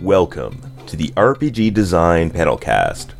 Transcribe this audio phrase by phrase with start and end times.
[0.00, 3.10] Welcome to the RPG Design Panelcast,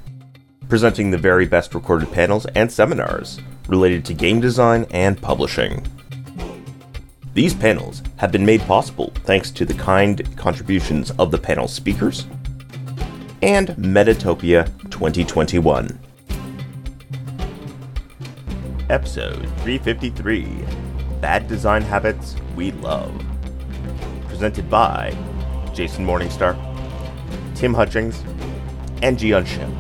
[0.69, 5.87] presenting the very best recorded panels and seminars related to game design and publishing.
[7.33, 12.27] These panels have been made possible thanks to the kind contributions of the panel speakers
[13.41, 15.99] and Metatopia 2021.
[18.91, 20.49] Episode 353
[21.21, 23.25] Bad Design Habits We Love.
[24.29, 25.17] Presented by
[25.75, 26.55] Jason Morningstar,
[27.55, 28.21] Tim Hutchings,
[29.03, 29.73] and Jeeyon Shim.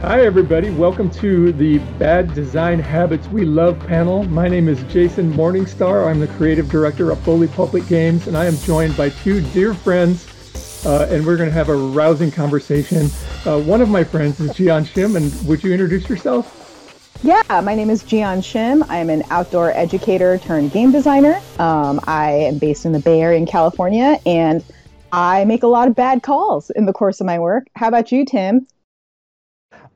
[0.00, 0.70] Hi, everybody.
[0.70, 4.24] Welcome to the Bad Design Habits We Love panel.
[4.24, 6.06] My name is Jason Morningstar.
[6.08, 9.74] I'm the creative director of Bully Pulpit Games, and I am joined by two dear
[9.74, 13.10] friends, uh, and we're going to have a rousing conversation.
[13.44, 16.56] Uh, one of my friends is Jeeyon Shim, and would you introduce yourself?
[17.22, 18.82] Yeah, my name is Jeeyon Shim.
[18.88, 21.38] I am an outdoor educator turned game designer.
[21.58, 24.64] Um, I am based in the Bay Area in California, and
[25.12, 27.66] I make a lot of bad calls in the course of my work.
[27.74, 28.66] How about you, Tim?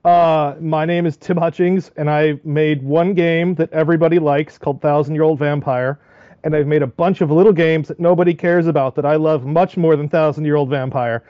[0.04, 4.82] Uh, my name is Tim Hutchings, and I made one game that everybody likes called
[4.82, 5.98] Thousand Year Old Vampire,
[6.42, 9.46] and I've made a bunch of little games that nobody cares about that I love
[9.46, 11.24] much more than Thousand Year Old Vampire,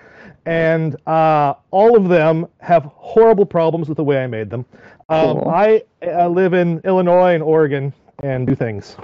[0.44, 4.64] and uh, all of them have horrible problems with the way I made them.
[5.08, 5.48] Um, Cool.
[5.50, 8.96] I uh, live in Illinois and Oregon and do things.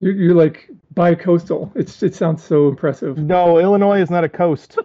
[0.00, 1.72] You're, you're like bi-coastal.
[1.74, 3.16] It's, it sounds so impressive.
[3.18, 4.78] No, Illinois is not a coast.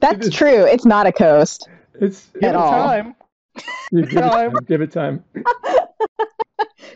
[0.00, 0.64] That's true.
[0.66, 1.68] It's not a coast.
[2.00, 2.70] It's At At all.
[2.72, 3.14] time.
[3.92, 4.52] you give, it time.
[4.52, 5.24] time, give it time.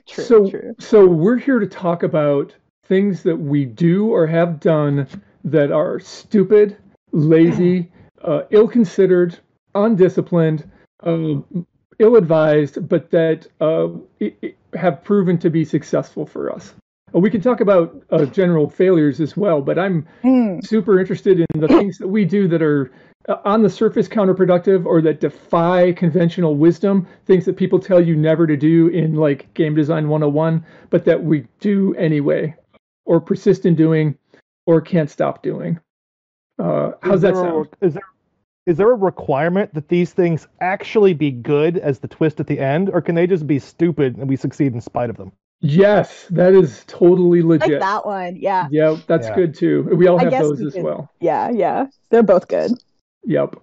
[0.06, 0.75] True, so, true.
[0.78, 5.06] so we're here to talk about things that we do or have done
[5.44, 6.77] that are stupid,
[7.12, 7.91] lazy,
[8.22, 9.36] uh, ill-considered,
[9.75, 10.69] undisciplined,
[11.03, 11.34] uh,
[11.98, 13.88] ill-advised, but that uh,
[14.20, 16.72] i- i- have proven to be successful for us.
[17.17, 20.61] Uh, We can talk about uh, general failures as well, but I'm Hmm.
[20.61, 22.91] super interested in the things that we do that are
[23.28, 28.15] uh, on the surface counterproductive or that defy conventional wisdom, things that people tell you
[28.16, 32.55] never to do in like game design 101, but that we do anyway,
[33.05, 34.16] or persist in doing,
[34.66, 35.78] or can't stop doing.
[36.59, 37.69] Uh, how's Is that there a- sound?
[37.81, 38.03] is there
[38.66, 42.59] is there a requirement that these things actually be good as the twist at the
[42.59, 45.31] end, or can they just be stupid and we succeed in spite of them?
[45.61, 47.81] Yes, that is totally Like legit.
[47.81, 48.37] that one.
[48.37, 48.69] Yeah.
[48.71, 49.34] Yeah, that's Yeah.
[49.34, 49.89] good too.
[49.97, 51.11] We all have those we as could- well.
[51.21, 51.87] Yeah, yeah.
[52.11, 52.72] They're both good.
[53.25, 53.56] Yep.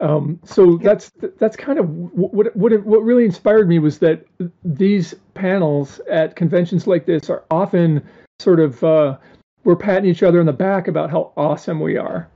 [0.00, 4.24] Um, so that's that's kind of what what what really inspired me was that
[4.64, 8.02] these panels at conventions like this are often
[8.38, 9.16] sort of uh,
[9.64, 12.28] we're patting each other on the back about how awesome we are,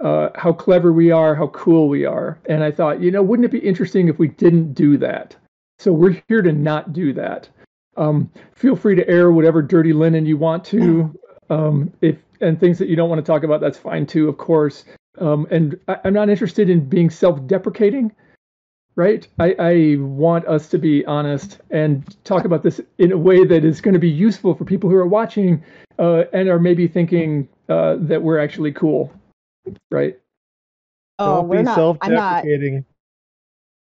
[0.00, 2.36] uh, how clever we are, how cool we are.
[2.46, 5.36] And I thought, you know, wouldn't it be interesting if we didn't do that?
[5.78, 7.48] So we're here to not do that.
[7.96, 11.18] Um, feel free to air whatever dirty linen you want to.
[11.50, 14.36] Um, if and things that you don't want to talk about, that's fine too, of
[14.38, 14.84] course.
[15.18, 18.12] Um, and I, I'm not interested in being self-deprecating,
[18.96, 19.26] right?
[19.38, 23.64] I, I want us to be honest and talk about this in a way that
[23.64, 25.62] is going to be useful for people who are watching
[25.98, 29.12] uh, and are maybe thinking uh, that we're actually cool,
[29.90, 30.18] right?
[31.18, 31.78] Oh, Don't we're be not.
[32.02, 32.42] I'm not.
[32.42, 32.84] self-deprecating.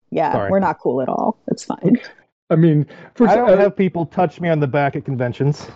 [0.09, 0.51] Yeah, Sorry.
[0.51, 1.38] we're not cool at all.
[1.47, 2.00] It's fine.
[2.50, 2.85] I mean,
[3.16, 5.68] first, I don't uh, have people touch me on the back at conventions.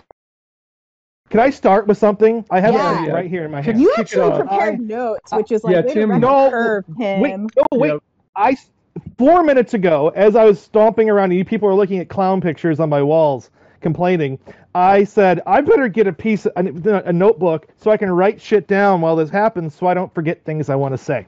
[1.28, 2.44] Can I start with something?
[2.50, 3.06] I have Yeah.
[3.06, 3.80] it right here in my hand.
[3.80, 7.20] You Kick actually prepared I- notes, which is like yeah, way Tim- No, curve, Tim.
[7.20, 7.88] Wait, no, wait.
[7.92, 8.02] Yep.
[8.36, 8.70] I s-
[9.18, 12.40] four minutes ago, as I was stomping around, and you people are looking at clown
[12.40, 13.50] pictures on my walls,
[13.80, 14.38] complaining.
[14.74, 18.66] I said I better get a piece, a, a notebook, so I can write shit
[18.66, 21.26] down while this happens, so I don't forget things I want to say.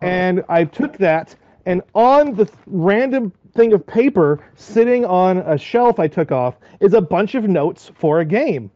[0.00, 1.34] And I took that,
[1.68, 6.56] and on the th- random thing of paper sitting on a shelf I took off
[6.80, 8.70] is a bunch of notes for a game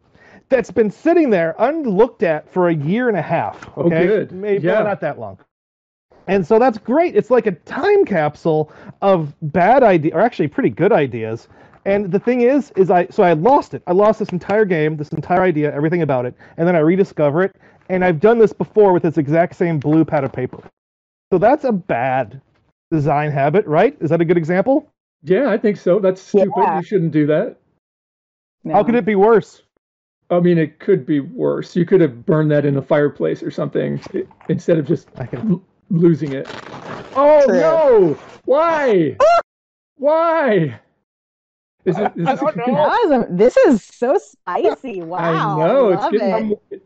[0.50, 3.66] that's been sitting there unlooked at for a year and a half.
[3.76, 4.32] Oh, Okay, good.
[4.32, 4.82] maybe Yeah.
[4.82, 5.38] not that long.
[6.28, 7.16] And so that's great.
[7.16, 8.70] It's like a time capsule
[9.00, 11.48] of bad idea, or actually pretty good ideas.
[11.86, 13.82] And the thing is, is I so I lost it.
[13.86, 17.42] I lost this entire game, this entire idea, everything about it, and then I rediscover
[17.42, 17.56] it.
[17.88, 20.62] And I've done this before with this exact same blue pad of paper.
[21.32, 22.40] So that's a bad
[22.92, 23.96] design habit, right?
[24.00, 24.88] Is that a good example?
[25.24, 25.98] yeah, I think so.
[26.00, 26.52] That's stupid.
[26.56, 26.78] Yeah.
[26.78, 27.56] You shouldn't do that.
[28.64, 28.74] No.
[28.74, 29.62] How could it be worse?
[30.30, 31.76] I mean, it could be worse.
[31.76, 34.00] You could have burned that in a fireplace or something
[34.48, 35.50] instead of just I can.
[35.52, 36.46] l- losing it.
[37.14, 37.60] Oh True.
[37.60, 38.18] no!
[38.46, 39.16] Why?
[39.96, 40.80] Why?
[41.84, 42.12] Is it?
[42.16, 43.08] Is I this a don't know.
[43.08, 45.02] That a- this is so spicy.
[45.02, 45.20] Wow.
[45.60, 46.56] I know it's love getting.
[46.70, 46.82] it.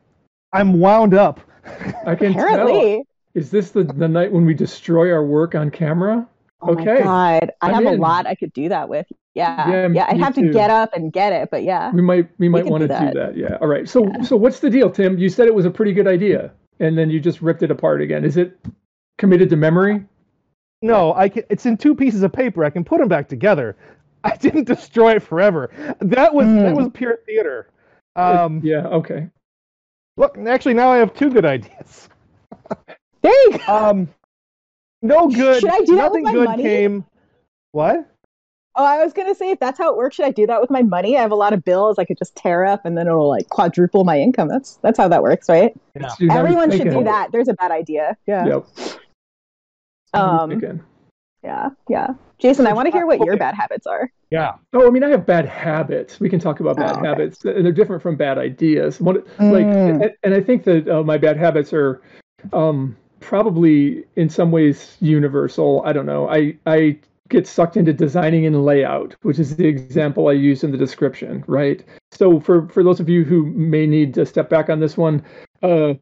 [0.52, 1.40] I'm wound up.
[2.06, 3.02] I can tell.
[3.36, 3.40] Apparently.
[3.40, 6.26] Is this the the night when we destroy our work on camera?
[6.62, 6.84] Oh Okay.
[6.84, 7.00] my
[7.40, 7.52] god.
[7.60, 9.06] I I'm have a lot I could do that with.
[9.34, 9.68] Yeah.
[9.68, 10.06] Yeah, Yeah.
[10.08, 10.46] I'd have too.
[10.46, 11.92] to get up and get it, but yeah.
[11.92, 13.14] We might we might could want to do do that.
[13.14, 13.36] that.
[13.36, 13.58] Yeah.
[13.60, 13.88] All right.
[13.88, 15.18] So so what's the deal, Tim?
[15.18, 16.52] You said it was a pretty good idea.
[16.80, 18.22] and then you just ripped it apart again.
[18.24, 18.58] Is it
[19.18, 20.04] committed to memory?
[20.82, 21.42] No, I can.
[21.48, 22.64] It's in two pieces of paper.
[22.64, 23.76] I can put them back together.
[24.24, 25.70] I didn't destroy it forever.
[26.00, 26.76] That was that Mm.
[26.76, 27.68] was pure theater.
[28.16, 28.86] Um, yeah.
[28.88, 29.28] Okay.
[30.18, 32.08] Look, actually, now I have two good ideas.
[33.26, 33.74] There you go.
[33.74, 34.08] Um,
[35.02, 35.60] no good.
[35.60, 36.62] Should I do that nothing with my good money?
[36.62, 37.04] came.
[37.72, 38.08] What?
[38.78, 40.70] Oh, I was gonna say if that's how it works, should I do that with
[40.70, 41.16] my money?
[41.16, 43.48] I have a lot of bills I could just tear up and then it'll like
[43.48, 44.48] quadruple my income.
[44.48, 45.72] That's that's how that works, right?
[45.94, 46.02] Yeah.
[46.02, 47.32] Let's do- now you're Everyone should do that.
[47.32, 48.16] There's a bad idea.
[48.26, 48.46] Yeah.
[48.46, 48.66] Yep.
[50.14, 50.80] Um.
[51.42, 51.70] Yeah.
[51.88, 52.08] Yeah.
[52.38, 54.10] Jason, I want to hear what your bad habits are.
[54.30, 54.54] Yeah.
[54.74, 56.20] Oh, I mean, I have bad habits.
[56.20, 57.08] We can talk about bad Oh, okay.
[57.08, 59.00] habits, and they're different from bad ideas.
[59.00, 60.02] One, like, Mm.
[60.02, 62.02] and, and I think that uh, my bad habits are
[62.52, 65.82] um, probably in some ways universal.
[65.84, 66.28] I don't know.
[66.28, 66.98] I I
[67.28, 71.44] get sucked into designing and layout, which is the example I use in the description,
[71.46, 71.84] right?
[72.12, 75.24] So for for those of you who may need to step back on this one,
[75.62, 75.94] uh,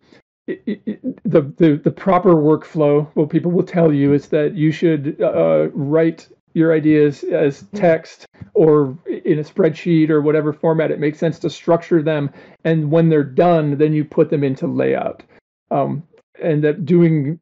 [0.47, 4.73] it, it, the, the the proper workflow, what people will tell you is that you
[4.73, 11.01] should uh, write your ideas as text or in a spreadsheet or whatever format it
[11.01, 12.31] makes sense to structure them,
[12.65, 15.23] and when they're done, then you put them into layout.
[15.71, 16.03] Um,
[16.45, 17.39] and that doing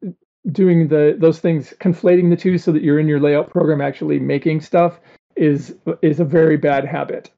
[0.51, 4.19] doing the those things, conflating the two so that you're in your layout program actually
[4.19, 4.99] making stuff
[5.35, 7.29] is is a very bad habit.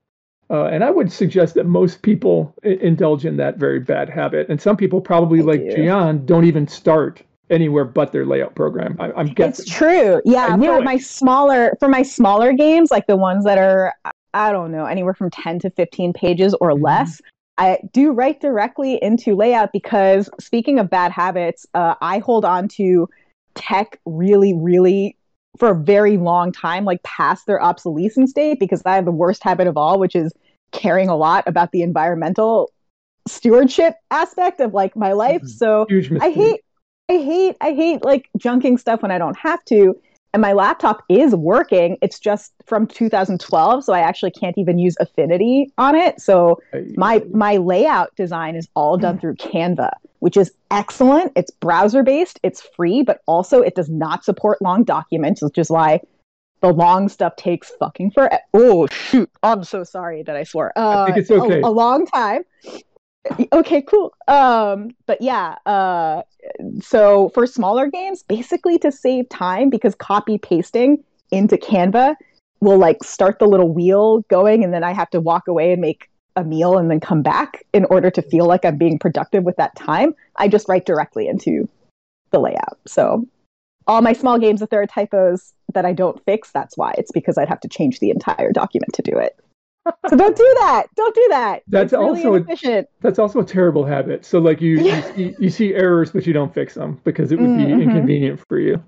[0.50, 4.48] Uh, and I would suggest that most people i- indulge in that very bad habit.
[4.48, 5.76] And some people, probably I like do.
[5.76, 8.96] Jeeyon, don't even start anywhere but their layout program.
[9.00, 10.22] I, I'm It's true.
[10.24, 10.84] Yeah, for it.
[10.84, 13.94] my smaller for my smaller games, like the ones that are
[14.36, 16.84] I don't know, anywhere from 10 to 15 pages or Mhm.
[16.84, 17.22] less,
[17.58, 22.68] I do write directly into layout because speaking of bad habits, uh, I hold on
[22.70, 23.08] to
[23.56, 25.18] tech really, really
[25.58, 29.44] for a very long time, like past their obsolescence date, because I have the worst
[29.44, 30.34] habit of all, which is
[30.72, 32.72] caring a lot about the environmental
[33.28, 35.42] stewardship aspect of like my life.
[35.42, 35.50] Mhm.
[35.50, 35.88] So
[36.22, 36.62] I hate
[37.10, 39.96] I hate I hate like junking stuff when I don't have to.
[40.36, 41.98] And my laptop is working.
[42.02, 46.20] It's just from 2012, so I actually can't even use Affinity on it.
[46.20, 46.62] So
[46.98, 51.32] my my layout design is all done through Canva, which is excellent.
[51.38, 55.70] It's browser based, it's free, but also it does not support long documents, which is
[55.72, 56.02] why
[56.60, 58.40] the long stuff takes fucking forever.
[58.54, 59.30] Oh shoot!
[59.42, 60.74] I'm so sorry that I swore.
[60.76, 61.62] Uh, think it's a- okay.
[61.62, 62.42] A, long time.
[63.52, 64.14] Okay, cool.
[64.28, 65.56] Um, but yeah.
[65.66, 66.24] Uh,
[66.82, 72.16] so for smaller games, basically to save time, because copy pasting into Canva
[72.62, 75.82] will like start the little wheel going, and then I have to walk away and
[75.82, 79.44] make a meal and then come back in order to feel like I'm being productive
[79.44, 80.14] with that time.
[80.36, 81.70] I just write directly into
[82.32, 82.78] the layout.
[82.86, 83.26] So
[83.88, 86.94] all my small games, if there are typos that I don't fix, that's why.
[86.98, 89.40] It's because I'd have to change the entire document to do it.
[90.10, 90.86] So don't do that.
[90.96, 91.64] Don't do that.
[91.68, 94.26] That's really also a- That's also a terrible habit.
[94.26, 94.96] So like you, Yeah.
[95.16, 97.82] you, see, you see errors, but you don't fix them because it would be Mhm.
[97.84, 98.82] inconvenient for you.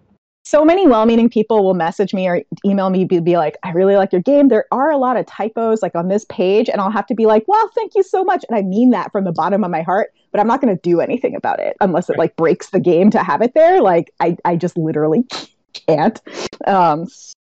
[0.45, 3.97] so many well-meaning people will message me or email me be, be like i really
[3.97, 6.89] like your game there are a lot of typos like on this page and i'll
[6.89, 9.33] have to be like well thank you so much and i mean that from the
[9.33, 12.17] bottom of my heart but i'm not going to do anything about it unless it
[12.17, 15.25] like breaks the game to have it there like i, I just literally
[15.85, 16.21] can't
[16.65, 17.07] um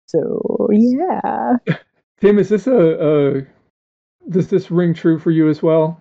[0.06, 1.56] so yeah
[2.24, 3.42] Tim, is this a, a
[4.30, 6.00] does this ring true for you as well?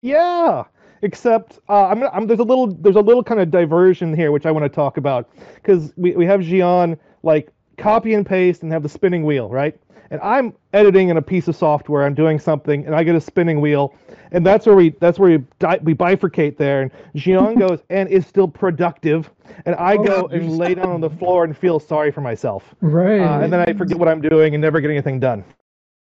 [0.00, 0.64] Yeah.
[1.02, 4.46] Except uh, I'm, I'm there's a little there's a little kind of diversion here which
[4.46, 8.72] I want to talk about because we, we have Jeeyon like copy and paste and
[8.72, 9.78] have the spinning wheel right
[10.12, 13.20] and I'm editing in a piece of software I'm doing something and I get a
[13.20, 13.96] spinning wheel
[14.30, 18.08] and that's where we that's where we di- we bifurcate there and Jeeyon goes and
[18.08, 19.30] is still productive
[19.66, 22.74] and I Oh, go and lay down on the floor and feel sorry for myself.
[22.80, 23.20] Right.
[23.20, 25.44] uh, and then I forget what I'm doing and never get anything done.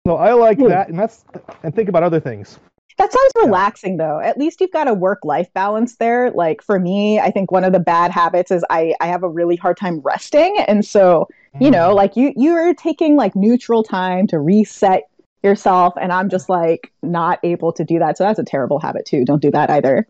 [0.08, 1.26] So I like that and that's
[1.64, 2.60] and think about other things
[2.98, 4.20] That sounds relaxing though.
[4.20, 6.32] At least you've got a work life balance there.
[6.32, 9.30] Like for me, I think one of the bad habits is I, I have a
[9.30, 10.58] really hard time resting.
[10.68, 11.28] And so,
[11.60, 15.04] you know, like you you're taking like neutral time to reset
[15.44, 18.18] yourself and I'm just like not able to do that.
[18.18, 19.24] So that's a terrible habit too.
[19.26, 20.08] Don't do that either.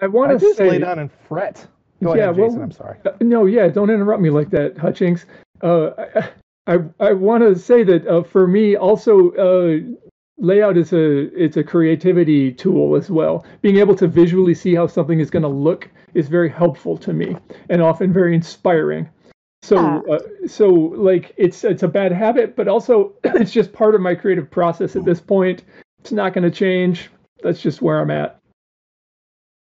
[0.00, 1.66] I want I to just say, lay down and fret.
[2.02, 2.62] Go Yeah, ahead, well- Jason.
[2.62, 2.98] I'm sorry.
[3.06, 5.26] Uh, no, yeah, don't interrupt me like that, Hutchings.
[5.62, 6.30] Uh, I
[6.74, 9.78] I, I want to say that uh, for me also uh,
[10.38, 13.44] layout is a it's a creativity tool as well.
[13.62, 17.12] Being able to visually see how something is going to look is very helpful to
[17.12, 17.36] me
[17.68, 19.08] and often very inspiring.
[19.62, 20.02] So Ah.
[20.10, 24.14] uh, so like it's it's a bad habit, but also it's just part of my
[24.14, 25.64] creative process at this point.
[26.00, 27.10] It's not going to change.
[27.42, 28.38] That's just where I'm at.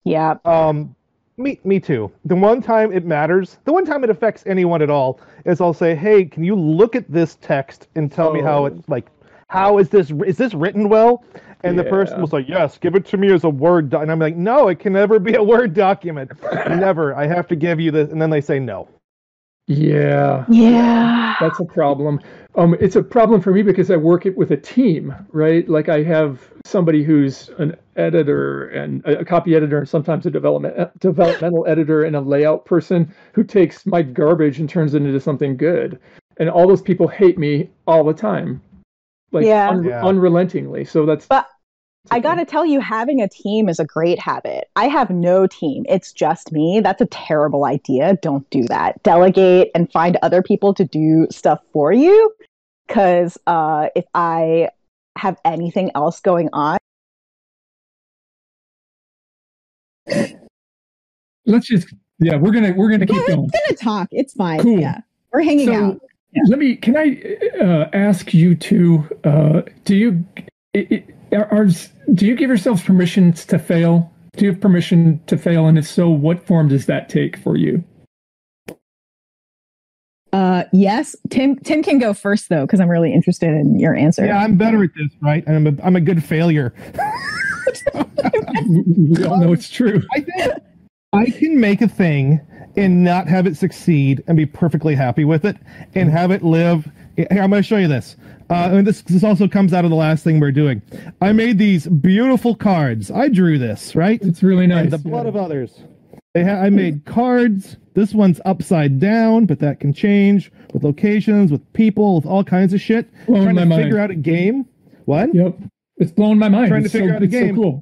[0.03, 0.35] Yeah.
[0.45, 0.95] Um,
[1.37, 2.11] me, me too.
[2.25, 5.73] The one time it matters, the one time it affects anyone at all, is I'll
[5.73, 8.65] say, "Hey, can you look at this text and tell me how Oh.
[8.67, 9.05] it like
[9.49, 11.23] how is this is this written well?
[11.63, 13.89] And the person was like, yes, give it to me as a Word.
[13.89, 16.31] doc-" And I'm like, no, it can never be a Word document.
[16.69, 17.15] never.
[17.15, 18.11] I have to give you this.
[18.11, 18.87] And then they say no.
[19.67, 20.45] Yeah.
[20.49, 21.35] Yeah.
[21.39, 22.21] That's a problem.
[22.55, 25.67] Um, it's a problem for me because I work it with a team, right?
[25.67, 30.31] Like I have somebody who's an editor and a a copy editor, and sometimes a
[30.31, 35.01] development uh, developmental editor and a layout person who takes my garbage and turns it
[35.03, 35.99] into something good.
[36.37, 38.61] And all those people hate me all the time,
[39.31, 39.69] like Yeah.
[39.69, 40.05] un- Yeah.
[40.05, 40.85] unrelentingly.
[40.85, 41.25] So that's.
[41.27, 41.47] But
[42.05, 44.69] it's I gotta tell you, having a team is a great habit.
[44.75, 45.85] I have no team.
[45.89, 46.79] It's just me.
[46.81, 48.17] That's a terrible idea.
[48.21, 49.03] Don't do that.
[49.03, 52.33] Delegate and find other people to do stuff for you.
[52.87, 54.69] Because uh, if I
[55.17, 56.77] have anything else going on,
[61.45, 63.41] Let's just yeah, we're gonna we're gonna keep Yeah, going.
[63.43, 64.07] we're gonna talk.
[64.11, 64.61] It's fine.
[64.61, 64.79] Cool.
[64.79, 64.99] Yeah,
[65.31, 66.01] we're hanging So out.
[66.47, 66.75] Let me.
[66.75, 67.21] Can I
[67.59, 69.19] uh, ask you to?
[69.23, 70.25] Uh, do you
[70.75, 70.87] i
[71.31, 71.67] i are, are
[72.13, 74.11] do you give yourselves permissions to fail?
[74.35, 75.67] Do you have permission to fail?
[75.67, 77.83] And if so, what form does that take for you?
[80.33, 81.57] Uh, yes, Tim.
[81.57, 84.25] Tim can go first though, because I'm really interested in your answer.
[84.25, 85.43] Yeah, I'm better at this, right?
[85.47, 86.73] And I'm a, I'm a good failure.
[88.65, 90.01] we we all know it's true.
[90.13, 90.53] I think
[91.13, 92.41] I can make a thing
[92.77, 95.57] and not have it succeed and be perfectly happy with it
[95.95, 96.89] and have it live.
[97.17, 98.15] Here, I'm going to show you this.
[98.49, 100.81] Uh, and this this also comes out of the last thing we're doing.
[101.19, 103.11] I made these beautiful cards.
[103.11, 104.21] I drew this, right?
[104.21, 104.83] It's really nice.
[104.83, 105.81] And the blood of others.
[106.33, 107.75] They ha- I made cards.
[107.95, 112.73] This one's upside down, but that can change with locations, with people, with all kinds
[112.73, 113.09] of shit.
[113.25, 113.83] Blowing Trying to mind.
[113.83, 114.65] figure out a game.
[115.05, 115.33] What?
[115.33, 115.57] Yep,
[115.97, 116.67] it's blowing my mind.
[116.69, 117.55] Trying to It's so- figure out a it's so game.
[117.55, 117.81] cool.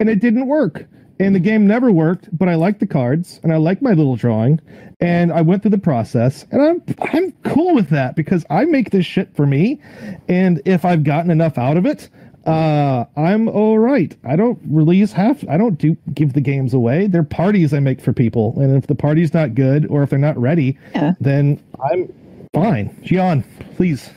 [0.00, 0.86] and it didn't work.
[1.20, 4.14] And the game never worked, but I like the cards and I like my little
[4.16, 4.60] drawing,
[5.00, 6.82] and I went through the process, and I'm
[7.12, 9.80] I'm cool with that because I make this shit for me,
[10.28, 12.08] and if I've gotten enough out of it,
[12.46, 14.16] uh, I'm all right.
[14.24, 15.46] I don't release half.
[15.48, 17.08] I don't do give the games away.
[17.08, 20.18] They're parties I make for people, and if the party's not good or if they're
[20.20, 21.14] not ready, Yeah.
[21.20, 22.12] then I'm
[22.54, 22.90] fine.
[23.02, 23.44] Jeeyon,
[23.76, 24.08] please.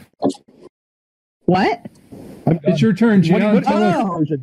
[1.45, 1.85] What?
[2.47, 3.53] I'm It's your turn, What- Jeeyon.
[3.55, 4.27] what- Tell us.
[4.31, 4.37] Oh.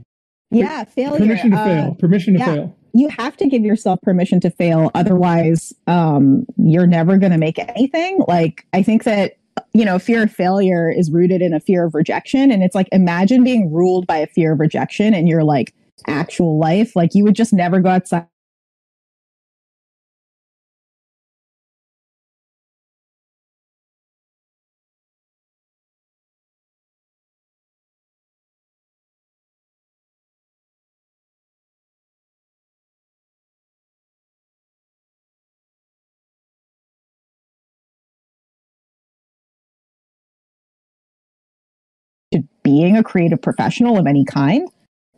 [0.50, 1.18] Yeah, failure.
[1.18, 1.94] Permission to Uh, fail.
[1.94, 2.54] Permission to yeah.
[2.54, 2.76] fail.
[2.94, 7.58] You have to give yourself permission to fail, otherwise, um, you're never going to make
[7.58, 8.20] anything.
[8.26, 9.34] Like I think that
[9.72, 12.88] you know, fear of failure is rooted in a fear of rejection, and it's like
[12.92, 15.74] imagine being ruled by a fear of rejection in your like
[16.06, 16.94] actual life.
[16.96, 18.26] Like you would just never go outside.
[42.68, 44.68] Being a creative professional of any kind.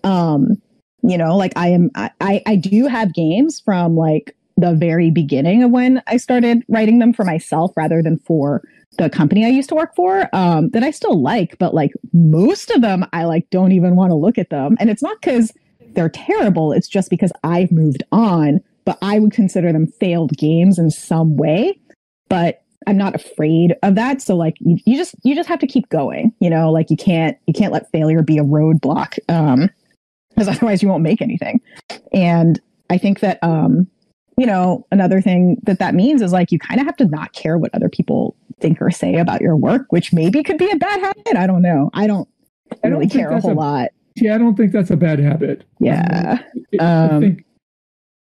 [0.04, 0.62] Um,
[1.02, 5.62] you know, like I am, I, I do have games from like the very beginning
[5.64, 8.62] of when I started writing them for myself rather than for
[8.98, 12.70] the company I used to work for um, that I still like, but like most
[12.70, 14.76] of them, I like don't even want to look at them.
[14.78, 15.52] And it's not because
[15.94, 16.72] they're terrible.
[16.72, 21.36] It's just because I've moved on, but I would consider them failed games in some
[21.36, 21.80] way.
[22.28, 24.22] But I'm not afraid of that.
[24.22, 26.32] So like you, you just you just have to keep going.
[26.40, 29.18] You know, like you can't you can't let failure be a roadblock.
[29.28, 29.70] Um
[30.30, 31.60] because otherwise you won't make anything.
[32.12, 33.86] And I think that um
[34.38, 37.32] you know, another thing that that means is like you kind of have to not
[37.34, 40.76] care what other people think or say about your work, which maybe could be a
[40.76, 41.36] bad habit.
[41.36, 41.90] I don't know.
[41.92, 42.26] I don't
[42.82, 43.88] I don't really care a whole a- lot.
[44.16, 45.64] Yeah, I don't think that's a bad habit.
[45.78, 46.38] Yeah.
[46.80, 47.44] I- I Um, think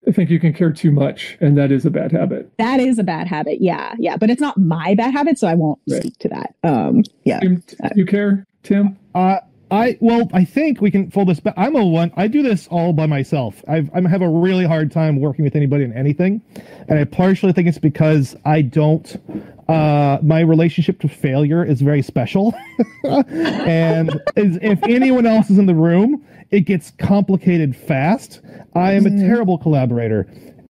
[0.07, 2.51] I think you can care too much, and that is a bad habit.
[2.59, 3.61] That is a bad habit.
[3.63, 3.95] Yeah.
[3.99, 4.17] Yeah.
[4.17, 6.01] But it's not my bad habit, so I won't Right.
[6.03, 6.55] speak to that.
[6.63, 7.41] Um yeah.
[7.41, 7.63] Tim,
[7.95, 8.97] you care, Tim?
[9.15, 9.39] Uh,
[9.75, 11.55] I well, I think we can fold this back.
[11.57, 12.13] I'm a one.
[12.17, 13.63] I do this all by myself.
[13.67, 16.41] I've, I have a really hard time working with anybody in anything,
[16.89, 19.21] and I partially think it's because I don't.
[19.69, 22.55] Uh, my relationship to failure is very special,
[23.05, 28.43] and is, if anyone else is in the room, it gets complicated fast.
[28.75, 30.29] I am a terrible collaborator,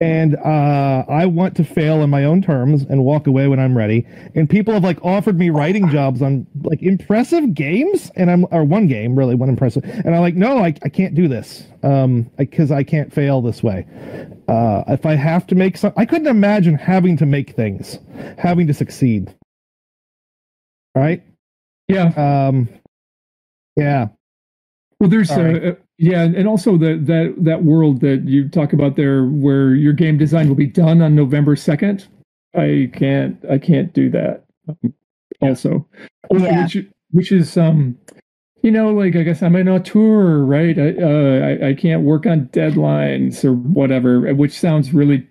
[0.01, 3.77] and uh, I want to fail on my own terms and walk away when I'm
[3.77, 4.05] ready.
[4.35, 8.63] And people have like offered me writing jobs on like impressive games, and I'm or
[8.63, 12.23] one game really, one impressive, and I'm like, no, I, I can't do this, um,
[12.37, 13.85] because I can't fail this way.
[14.47, 17.97] Uh, if I have to make some, I couldn't imagine having to make things,
[18.37, 19.33] having to succeed.
[20.93, 21.23] Right?
[21.87, 22.07] Yeah.
[22.15, 22.69] Um,
[23.75, 24.07] yeah.
[24.99, 25.69] Well, there's Sorry.
[25.69, 29.73] uh, uh, yeah, and also the that that world that you talk about there, where
[29.75, 32.07] your game design will be done on November second.
[32.55, 34.43] I can't I can't do that.
[34.67, 34.93] Um,
[35.41, 35.87] also,
[36.31, 36.63] Yeah.
[36.63, 36.77] which
[37.11, 37.97] which is um,
[38.61, 40.77] you know, like I guess I'm an auteur, right?
[40.77, 45.27] I, uh, I I can't work on deadlines or whatever, which sounds really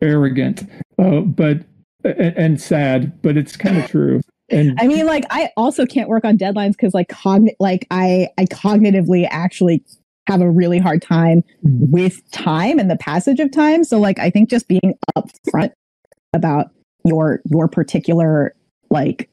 [0.00, 0.62] arrogant,
[0.98, 1.58] uh, but
[2.04, 4.20] and, and sad, but it's kind of true.
[4.50, 8.28] And I mean, like I also can't work on deadlines because like cogn like I
[8.38, 9.82] I cognitively actually
[10.26, 11.90] have a really hard time Mhm.
[11.90, 13.84] with time and the passage of time.
[13.84, 15.72] So like I think just being upfront
[16.32, 16.66] about
[17.04, 18.54] your your particular
[18.90, 19.28] like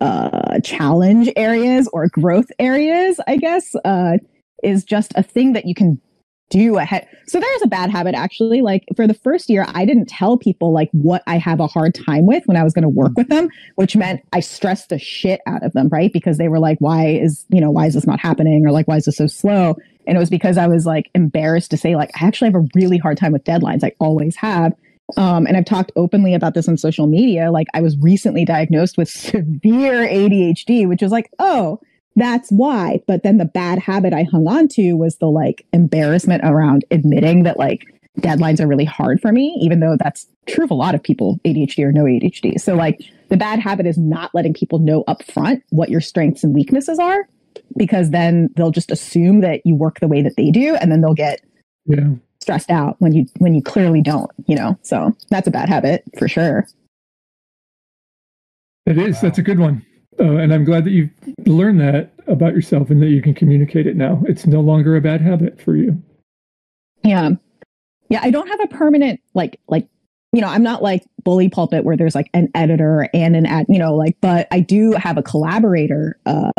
[0.00, 4.18] uh challenge areas or growth areas, I guess, uh
[4.62, 6.00] is just a thing that you can
[6.50, 7.06] do ahead.
[7.26, 8.62] So there's a bad habit actually.
[8.62, 11.94] Like for the first year, I didn't tell people like what I have a hard
[11.94, 14.98] time with when I was going to work with them, which meant I stressed the
[14.98, 16.10] shit out of them, right?
[16.10, 18.64] Because they were like, why is, you know, why is this not happening?
[18.66, 19.76] Or like, why is this so slow?
[20.08, 22.66] And it was because I was like embarrassed to say, like, I actually have a
[22.74, 23.84] really hard time with deadlines.
[23.84, 24.72] I always have.
[25.16, 27.52] Um, and I've talked openly about this on social media.
[27.52, 31.78] Like, I was recently diagnosed with severe ADHD, which was like, oh,
[32.16, 33.00] that's why.
[33.06, 37.44] But then the bad habit I hung on to was the like embarrassment around admitting
[37.44, 37.84] that like
[38.20, 41.38] deadlines are really hard for me, even though that's true of a lot of people,
[41.44, 42.58] ADHD or no ADHD.
[42.58, 46.42] So like the bad habit is not letting people know up front what your strengths
[46.42, 47.28] and weaknesses are,
[47.76, 51.00] because then they'll just assume that you work the way that they do, and then
[51.00, 51.40] they'll get
[51.86, 52.10] yeah,
[52.40, 54.78] stressed out when you when you clearly don't, you know.
[54.82, 56.66] So that's a bad habit for sure.
[58.86, 59.20] it is.
[59.20, 59.84] That's a good one.
[60.20, 61.10] Uh, and I'm glad that you've
[61.46, 64.22] learned that about yourself and that you can communicate it now.
[64.26, 66.02] It's no longer a bad habit for you.
[67.04, 67.30] Yeah.
[68.10, 69.86] Yeah, I don't have a permanent like like
[70.32, 73.66] you know, I'm not like bully pulpit where there's like an editor and an ad,
[73.68, 76.52] you know, like but I do have a collaborator uh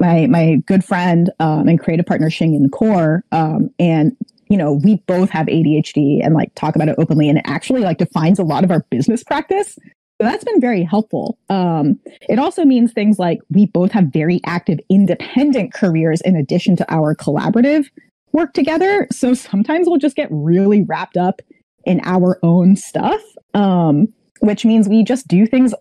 [0.00, 4.16] my my good friend um and creative partner Shing Yin Khor um and
[4.48, 7.80] you know, we both have ADHD and like talk about it openly and it actually
[7.80, 9.78] like defines a lot of our business practice.
[10.20, 11.38] So that's been very helpful.
[11.48, 11.98] Um,
[12.28, 16.94] it also means things like we both have very active independent careers in addition to
[16.94, 17.86] our collaborative
[18.32, 19.08] work together.
[19.10, 21.40] So sometimes we'll just get really wrapped up
[21.86, 23.20] in our own stuff,
[23.54, 24.08] um,
[24.40, 25.74] which means we just do things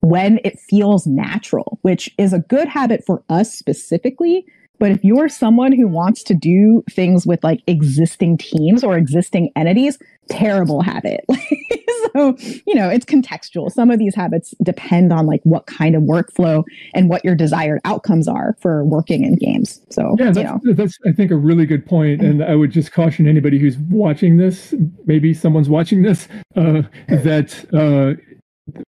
[0.00, 4.44] when it feels natural, which is a good habit for us specifically.
[4.78, 9.50] But if you're someone who wants to do things with like existing teams or existing
[9.56, 9.98] entities,
[10.30, 11.24] terrible habit.
[12.16, 13.70] so, you know, it's contextual.
[13.70, 17.80] Some of these habits depend on like what kind of workflow and what your desired
[17.84, 19.80] outcomes are for working in games.
[19.90, 22.70] So, Yeah, you that's, know, that's I think a really good point, and I would
[22.70, 24.74] just caution anybody who's watching this.
[25.06, 28.20] Maybe someone's watching this uh, that uh,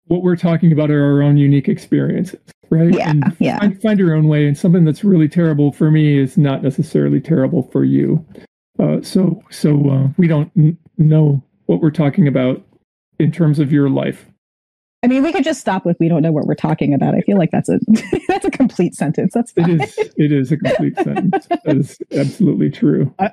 [0.06, 2.92] what we're talking about are our own unique experiences, right?
[2.94, 3.58] Yeah, And yeah.
[3.58, 7.20] Find, find your own way, and something that's really terrible for me is not necessarily
[7.20, 8.24] terrible for you.
[8.78, 12.63] Uh, so, so uh, we don't n- know what we're talking about
[13.18, 14.26] in terms of your life.
[15.02, 17.20] I mean, we could just stop with "we don't know what we're talking about." I
[17.20, 17.78] feel like that's a
[18.28, 19.32] that's a complete sentence.
[19.34, 19.80] That's It fine.
[19.82, 19.98] is.
[20.16, 21.46] It is a complete sentence.
[21.64, 23.14] That is absolutely true.
[23.18, 23.30] I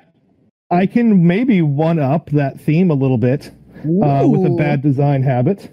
[0.70, 3.50] I can maybe one up that theme a little bit
[4.02, 5.70] uh, with a bad design habit.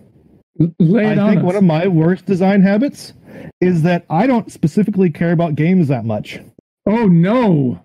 [0.62, 1.45] L- Lay I on think us.
[1.45, 3.13] one of my worst design habits
[3.62, 6.39] is that I don't specifically care about games that much.
[6.86, 7.82] oh no!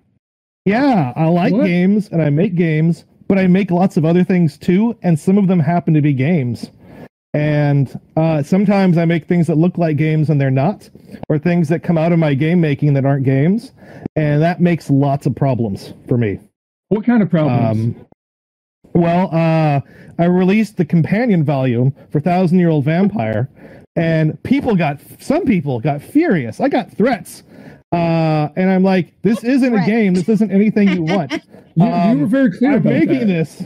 [0.64, 1.66] Yeah, I like What?
[1.66, 5.38] games and I make games, but I make lots of other things too, and some
[5.38, 6.70] of them happen to be games.
[7.34, 10.88] And uh, sometimes I make things that look like games and they're not,
[11.28, 13.72] or things that come out of my game making that aren't games,
[14.14, 16.38] and that makes lots of problems for me.
[16.90, 17.96] What kind of problems?
[17.96, 18.06] Um,
[18.92, 19.80] well, uh,
[20.18, 23.48] I released the companion volume for Thousand Year Old Vampire,
[23.96, 26.60] and people got some people got furious.
[26.60, 27.42] I got threats,
[27.94, 30.14] uh, and I'm like, "This isn't a game.
[30.14, 31.32] This isn't anything you want."
[31.74, 33.26] you, um, you were very clear I'm about making that.
[33.26, 33.62] this.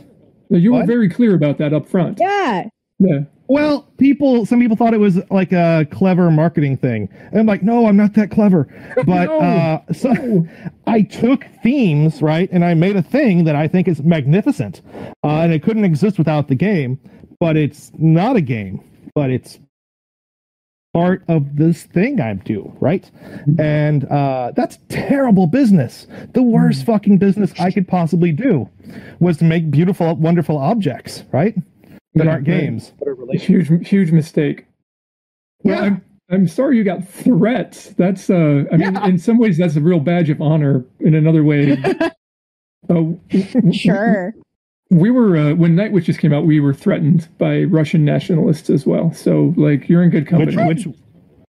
[0.51, 0.87] You were What?
[0.87, 2.19] very clear about that up front.
[2.21, 2.69] Yeah.
[2.99, 3.21] Yeah.
[3.51, 7.63] Well, people, some people thought it was like a clever marketing thing, and I'm like,
[7.63, 8.67] "No, I'm not that clever."
[9.07, 9.39] But No.
[9.41, 10.47] uh, so
[10.87, 14.83] I took themes, right, and I made a thing that I think is magnificent,
[15.25, 16.99] uh, and it couldn't exist without the game.
[17.41, 18.81] But it's not a game,
[19.15, 19.59] but it's
[20.95, 23.09] part of this thing I do, right?
[23.59, 26.07] And uh, that's terrible business.
[26.35, 28.69] The worst fucking business I could possibly do
[29.21, 31.55] was to make beautiful, wonderful objects, right?
[32.15, 32.61] That Yeah, aren't right.
[32.61, 32.93] games.
[32.99, 33.43] That are related.
[33.43, 34.67] Huge, huge mistake.
[35.63, 35.83] Well, Yeah.
[35.87, 37.91] I'm, I'm sorry you got threats.
[37.91, 39.07] That's, uh, I mean, Yeah.
[39.07, 40.85] in some ways, that's a real badge of honor.
[41.01, 42.11] In another way, uh,
[42.89, 44.35] w- w- Sure.
[44.91, 46.47] We were uh, when Night Witches came out.
[46.47, 49.13] We were threatened by Russian nationalists as well.
[49.13, 50.57] So, like, you're in good company.
[50.57, 50.97] Which which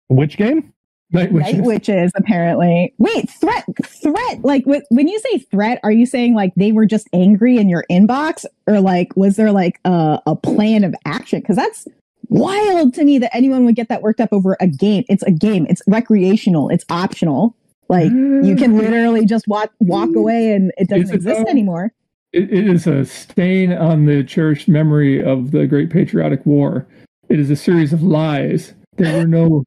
[0.08, 0.72] which game?
[1.12, 1.54] Night Witches.
[1.54, 2.94] Night witches, apparently.
[2.98, 4.42] Wait, threat, threat.
[4.42, 7.68] Like wh- when you say threat, are you saying like they were just angry in
[7.68, 11.40] your inbox, or like was there like a, a plan of action?
[11.40, 11.86] Because that's
[12.28, 15.04] wild to me that anyone would get that worked up over a game.
[15.08, 15.66] It's a game.
[15.68, 16.70] It's recreational.
[16.70, 17.54] It's optional.
[17.88, 18.78] Like you can mm.
[18.80, 21.50] literally just walk walk away and it doesn't it exist though?
[21.50, 21.92] anymore.
[22.32, 26.86] It, it is a stain on the cherished memory of the Great Patriotic War.
[27.28, 28.72] It is a series of lies.
[28.96, 29.64] There were no,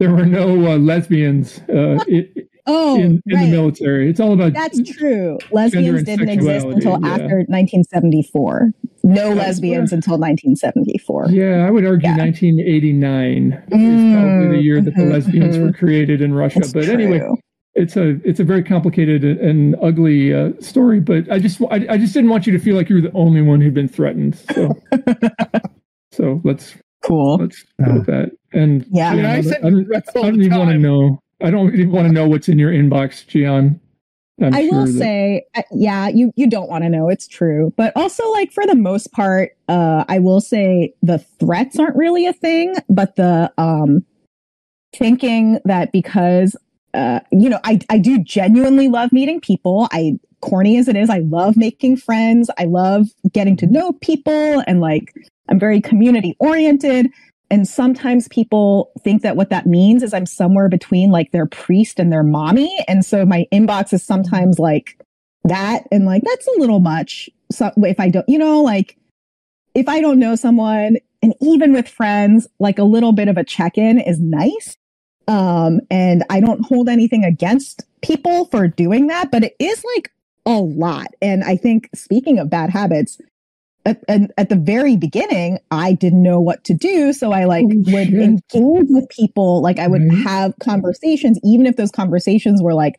[0.00, 2.28] there were no uh, lesbians uh, i-
[2.66, 3.44] Oh, in, in right.
[3.44, 4.08] the military.
[4.08, 5.36] It's all about That's true.
[5.52, 7.08] Lesbians didn't exist until yeah.
[7.08, 8.70] after 1974.
[9.02, 11.26] No That's lesbians where- until 1974.
[11.28, 12.16] Yeah, I would argue Yeah.
[12.16, 15.62] 1989 is probably Mm, the year that the mhm, lesbians mhm.
[15.66, 16.60] were created in Russia.
[16.60, 17.36] It's but anyway, true.
[17.76, 21.00] It's a it's a very complicated and- and ugly uh, story.
[21.00, 23.12] But I just I, I just didn't want you to feel like you were the
[23.12, 24.36] only one who'd been threatened.
[24.54, 24.70] So
[26.12, 27.36] so let's cool.
[27.38, 28.30] let's go with that.
[28.52, 29.10] And Yeah.
[29.10, 31.20] I mean, I I don't, I don't even want to know.
[31.42, 33.80] I don't even want to know what's in your inbox, Jeeyon.
[34.42, 37.08] I'm I will that- say, uh, yeah, you you don't want to know.
[37.08, 41.78] It's true, but also like for the most part, uh, I will say the threats
[41.78, 44.04] aren't really a thing, but the um,
[44.94, 46.56] thinking that because
[46.94, 49.88] uh, you know, I I do genuinely love meeting people.
[49.92, 52.50] I corny as it is, I love making friends.
[52.58, 55.12] I love getting to know people, and like
[55.48, 57.10] I'm very community oriented.
[57.50, 62.00] And sometimes people think that what that means is I'm somewhere between like their priest
[62.00, 62.74] and their mommy.
[62.88, 64.98] And so my inbox is sometimes like
[65.44, 65.84] that.
[65.92, 67.28] And like, that's a little much.
[67.52, 68.96] So if I don't, you know, like
[69.74, 73.44] if I don't know someone and even with friends, like a little bit of a
[73.44, 74.76] check in is nice.
[75.26, 80.10] Um, and I don't hold anything against people for doing that, but it is like
[80.46, 81.08] a lot.
[81.22, 83.18] And I think speaking of bad habits,
[83.86, 87.12] at, at, at the very beginning, I didn't know what to do.
[87.12, 88.14] So I like Holy would shit.
[88.14, 89.60] engage with people.
[89.60, 92.94] Like I would have conversations, even if those conversations were like,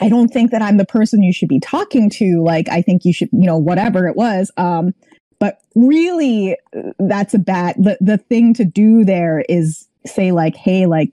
[0.00, 2.42] I don't think that I'm the person you should be talking to.
[2.44, 4.52] Like, I think you should, you know, whatever it was.
[4.56, 4.94] Um,
[5.40, 10.54] but really, uh, that's a bad, the, the thing to do there is say like,
[10.54, 11.10] Hey, like,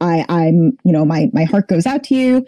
[0.00, 2.46] I, I'm, you know, my, my heart goes out to you.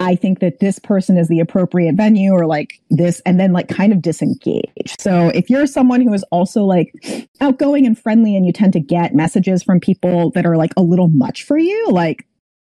[0.00, 3.68] I think that this person is the appropriate venue or like this, and then like
[3.68, 4.96] kind of disengage.
[4.98, 6.92] So if you're someone who is also like
[7.40, 10.82] outgoing and friendly and you tend to get messages from people that are like a
[10.82, 12.26] little much for you, like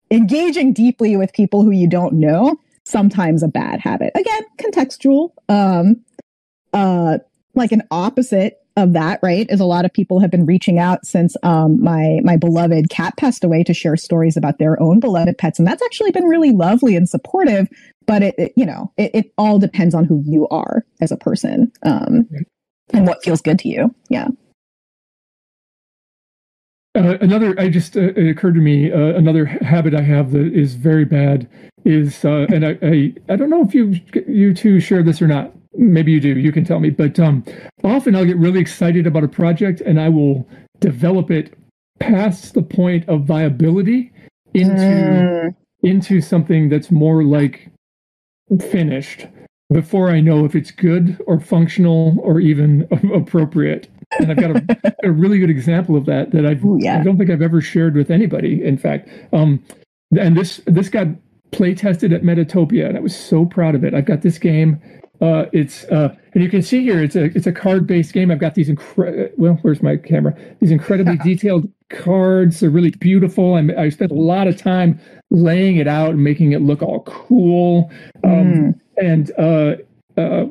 [0.10, 4.12] engaging deeply with people who you don't know, sometimes a bad habit.
[4.15, 5.29] Again, contextual.
[5.47, 6.03] Um,
[6.73, 7.19] uh,
[7.55, 9.47] like an opposite of that, right?
[9.49, 13.15] Is a lot of people have been reaching out since um, my my beloved cat
[13.17, 16.51] passed away to share stories about their own beloved pets, and that's actually been really
[16.51, 17.67] lovely and supportive.
[18.05, 21.17] But it, it you know, it, it all depends on who you are as a
[21.17, 22.27] person um,
[22.93, 23.93] and what feels good to you.
[24.10, 24.27] Yeah.
[26.93, 30.53] Uh, another, I just uh, it occurred to me uh, another habit I have that
[30.53, 31.49] is very bad
[31.86, 35.27] is, uh, and I, I I don't know if you you two share this or
[35.27, 35.53] not.
[35.73, 36.38] Maybe you do.
[36.38, 36.89] You can tell me.
[36.89, 37.43] But um,
[37.84, 40.47] often I'll get really excited about a project and I will
[40.79, 41.53] develop it
[41.99, 44.12] past the point of viability
[44.53, 47.69] into Mm, into something that's more like
[48.60, 49.27] finished
[49.71, 53.88] before I know if it's good or functional or even appropriate.
[54.19, 56.99] And I've got a, a really good example of that that I've Ooh, yeah.
[56.99, 58.63] I don't think I've ever shared with anybody.
[58.63, 59.63] In fact, um,
[60.17, 61.07] and this this got
[61.51, 63.93] play tested at Metatopia, and I was so proud of it.
[63.93, 64.81] I've got this game.
[65.21, 68.31] Uh, it's uh, and you can see here it's a it's a card based game.
[68.31, 70.36] I've got these incre- well, where's my camera?
[70.60, 72.60] These incredibly detailed cards.
[72.60, 73.55] They're really beautiful.
[73.55, 77.01] I'm, I spent a lot of time laying it out and making it look all
[77.03, 77.91] cool.
[78.23, 79.75] Um, mm, and uh,
[80.19, 80.47] uh,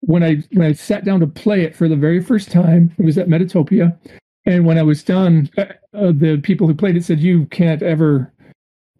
[0.00, 3.04] when I when I sat down to play it for the very first time, it
[3.04, 3.96] was at Metatopia,
[4.46, 7.82] and when I was done, uh, uh, the people who played it said, "You can't
[7.82, 8.32] ever,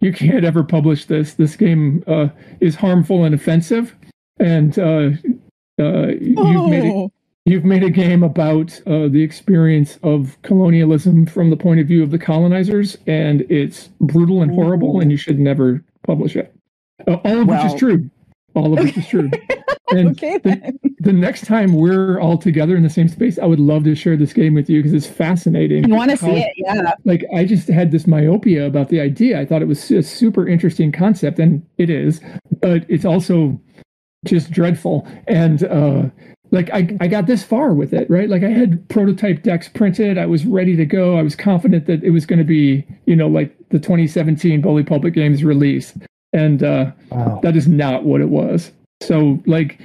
[0.00, 1.34] you can't ever publish this.
[1.34, 2.28] This game uh,
[2.60, 3.94] is harmful and offensive,
[4.42, 5.10] and uh,
[5.80, 7.12] uh, you've made it." Oh,
[7.44, 12.00] You've made a game about uh, the experience of colonialism from the point of view
[12.04, 16.54] of the colonizers, and it's brutal and horrible, and you should never publish it.
[17.08, 18.08] Uh, all of which is true.
[18.54, 19.30] All of which is true.
[19.90, 23.60] And okay the, the next time we're all together in the same space, I would
[23.60, 25.86] love to share this game with you because it's fascinating.
[25.86, 26.52] You want to see it?
[26.56, 26.94] Yeah.
[27.04, 29.38] Like I just had this myopia about the idea.
[29.38, 32.22] I thought it was a super interesting concept, and it is,
[32.62, 33.60] but it's also
[34.24, 35.06] just dreadful.
[35.26, 36.04] And uh,
[36.50, 38.28] like I, I got this far with it, right?
[38.28, 40.18] Like I had prototype decks printed.
[40.18, 41.16] I was ready to go.
[41.16, 44.82] I was confident that it was going to be, you know, like the 2017 Bully
[44.84, 45.96] Pulpit Games release.
[46.32, 47.40] And uh, Wow.
[47.42, 48.72] that is not what it was.
[49.02, 49.80] So like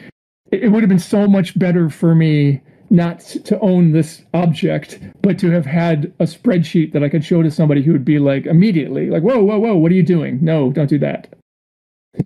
[0.52, 5.00] it, it would have been so much better for me not to own this object,
[5.22, 8.18] but to have had a spreadsheet that I could show to somebody who would be
[8.20, 10.40] like immediately like, whoa, whoa, whoa, what are you doing?
[10.42, 11.28] No, don't do that.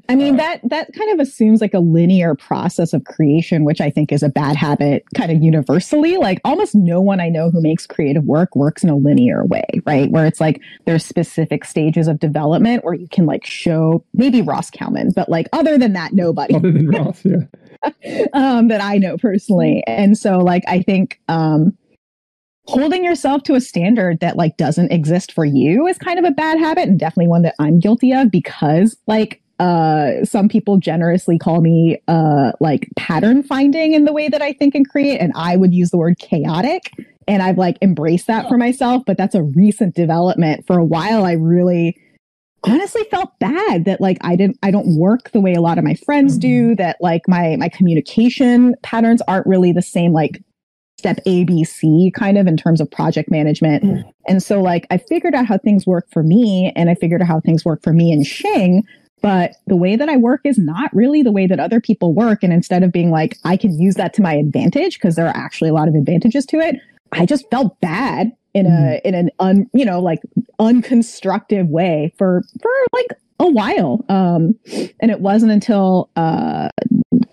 [0.10, 3.90] I mean that that kind of assumes like a linear process of creation, which I
[3.90, 6.18] think is a bad habit kind of universally.
[6.18, 9.66] Like almost no one I know who makes creative work works in a linear way,
[9.86, 10.10] right?
[10.12, 14.70] Where it's like there's specific stages of development where you can like show maybe Ross
[14.70, 16.56] Cowman, but like other than that, nobody.
[16.56, 18.28] Other than Ross, yeah.
[18.34, 19.84] um, that I know personally.
[19.88, 21.78] And so like I think um
[22.68, 26.32] holding yourself to a standard that like doesn't exist for you is kind of a
[26.32, 31.38] bad habit and definitely one that I'm guilty of because like uh some people generously
[31.38, 35.32] call me uh like pattern finding in the way that I think and create and
[35.36, 36.92] I would use the word chaotic
[37.28, 41.24] and I've like embraced that for myself but that's a recent development for a while
[41.24, 41.96] I really
[42.64, 45.84] honestly felt bad that like I didn't I don't work the way a lot of
[45.84, 50.42] my friends do that like my my communication patterns aren't really the same like
[51.02, 53.84] step ABC kind of in terms of project management.
[53.84, 54.04] Mm.
[54.28, 57.28] And so like I figured out how things work for me and I figured out
[57.28, 58.84] how things work for me and Shing,
[59.22, 62.44] but the way that I work is not really the way that other people work.
[62.44, 65.36] And instead of being like, I can use that to my advantage, because there are
[65.36, 66.76] actually a lot of advantages to it,
[67.12, 70.20] I just felt bad in a in an un you know like
[70.60, 73.08] unconstructive way for for like
[73.40, 74.04] a while.
[74.10, 74.60] Um
[75.00, 76.70] and it wasn't until uh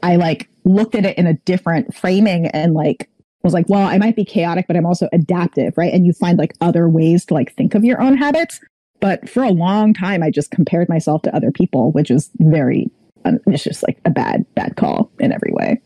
[0.03, 3.09] I like looked at it in a different framing and like
[3.42, 5.92] was like, well, I might be chaotic, but I'm also adaptive, right?
[5.92, 8.61] And you find like other ways to like think of your own habits.
[9.01, 12.91] But for a long time, I just compared myself to other people, which is very,
[13.25, 15.81] um, it's just like a bad, bad call in every way.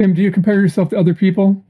[0.00, 1.62] Tim, do you compare yourself to other people?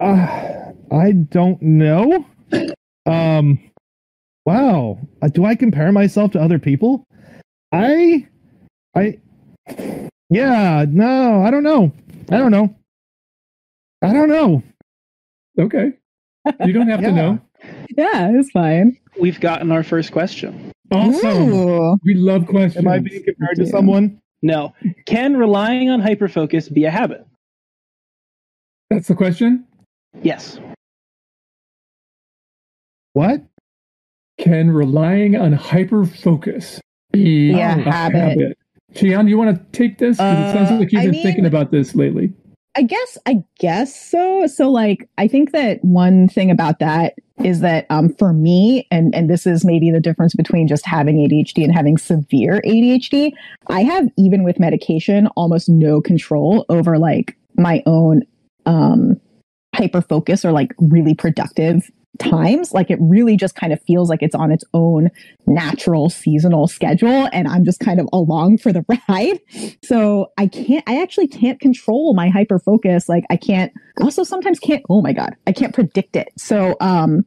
[0.00, 2.26] Uh, I don't know.
[3.06, 3.58] Um,
[4.44, 4.98] wow.
[5.20, 7.04] Uh, do I compare myself to other people?
[7.72, 8.26] I,
[8.96, 9.18] I,
[10.30, 11.92] yeah, no, I don't know.
[12.30, 12.74] I don't know.
[14.02, 14.62] I don't know.
[15.58, 15.92] Okay.
[16.64, 17.38] You don't have to know.
[17.96, 18.96] Yeah, it's fine.
[19.20, 20.72] We've gotten our first question.
[20.90, 21.52] Awesome.
[21.52, 21.96] Ooh.
[22.04, 22.84] We love questions.
[22.84, 24.20] Am I being compared to someone?
[24.42, 24.74] No.
[25.06, 27.24] Can relying on hyperfocus be a habit?
[28.90, 29.64] That's the question.
[30.22, 30.58] Yes.
[33.12, 33.42] What?
[34.38, 36.80] Can relying on hyper focus
[37.12, 38.16] be Yeah, a habit.
[38.18, 38.58] habit?
[38.94, 40.16] Jeeyon, you want to take this?
[40.16, 42.32] Because it sounds Uh, like you've I been mean- thinking about this lately.
[42.74, 44.46] I guess I guess so.
[44.46, 49.14] So like I think that one thing about that is that um for me and
[49.14, 53.32] and this is maybe the difference between just having ADHD and having severe ADHD,
[53.68, 58.22] I have even with medication almost no control over like my own
[58.64, 59.20] um
[59.74, 64.22] hyper focus or like really productive times like it really just kind of feels like
[64.22, 65.10] it's on its own
[65.46, 69.40] natural seasonal schedule and i'm just kind of along for the ride.
[69.82, 74.58] So i can't i actually can't control my hyper focus like i can't also sometimes
[74.58, 76.28] can't oh my god i can't predict it.
[76.36, 77.24] So um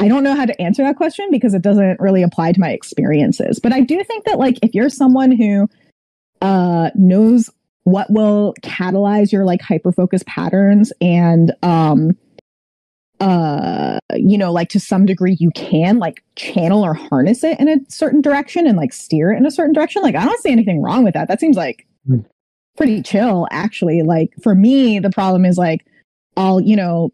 [0.00, 2.70] i don't know how to answer that question because it doesn't really apply to my
[2.70, 3.58] experiences.
[3.60, 5.68] But i do think that like if you're someone who
[6.42, 7.48] uh knows
[7.84, 12.10] what will catalyze your like hyper focus patterns and um
[13.20, 17.68] uh you know like to some degree you can like channel or harness it in
[17.68, 20.02] a certain direction and like steer it in a certain direction.
[20.02, 21.28] Like i don't see anything wrong with that.
[21.28, 22.20] That seems like Hmm.
[22.76, 24.02] pretty chill actually.
[24.02, 25.84] Like for me the problem is like
[26.36, 27.10] i'll you know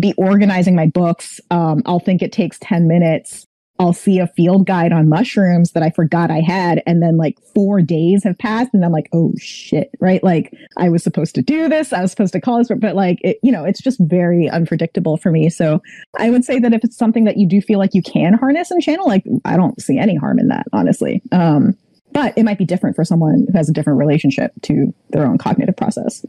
[0.00, 1.40] be organizing my books.
[1.50, 3.44] Um i'll think it takes 10 minutes
[3.78, 6.82] I'll see a field guide on mushrooms that I forgot I had.
[6.86, 10.22] And then like four days have passed and I'm like, oh shit, right?
[10.22, 11.92] Like I was supposed to do this.
[11.92, 15.16] I was supposed to call this, but like, it, you know, it's just very unpredictable
[15.16, 15.50] for me.
[15.50, 15.82] So
[16.18, 18.70] I would say that if it's something that you do feel like you can harness
[18.70, 21.20] and channel, like I don't see any harm in that, honestly.
[21.32, 21.76] Um,
[22.12, 25.36] but it might be different for someone who has a different relationship to their own
[25.36, 26.24] cognitive process.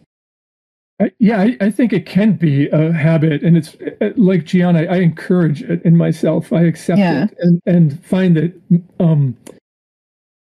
[1.02, 4.78] I, yeah, I, I think it can be a habit, and it's uh, like Jeeyon.
[4.78, 6.54] I, I encourage it in myself.
[6.54, 7.26] I accept Yeah.
[7.26, 8.54] it and and find that
[9.00, 9.36] um,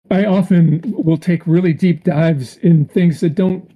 [0.10, 3.70] I often will take really deep dives in things that don't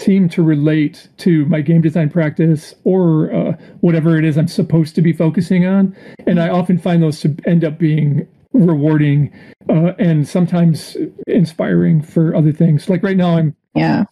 [0.00, 4.94] seem to relate to my game design practice or uh, whatever it is I'm supposed
[4.94, 9.32] to be focusing on, and I often find those to end up being rewarding
[9.68, 12.88] uh, and sometimes inspiring for other things.
[12.88, 14.04] Like right now, I'm Yeah.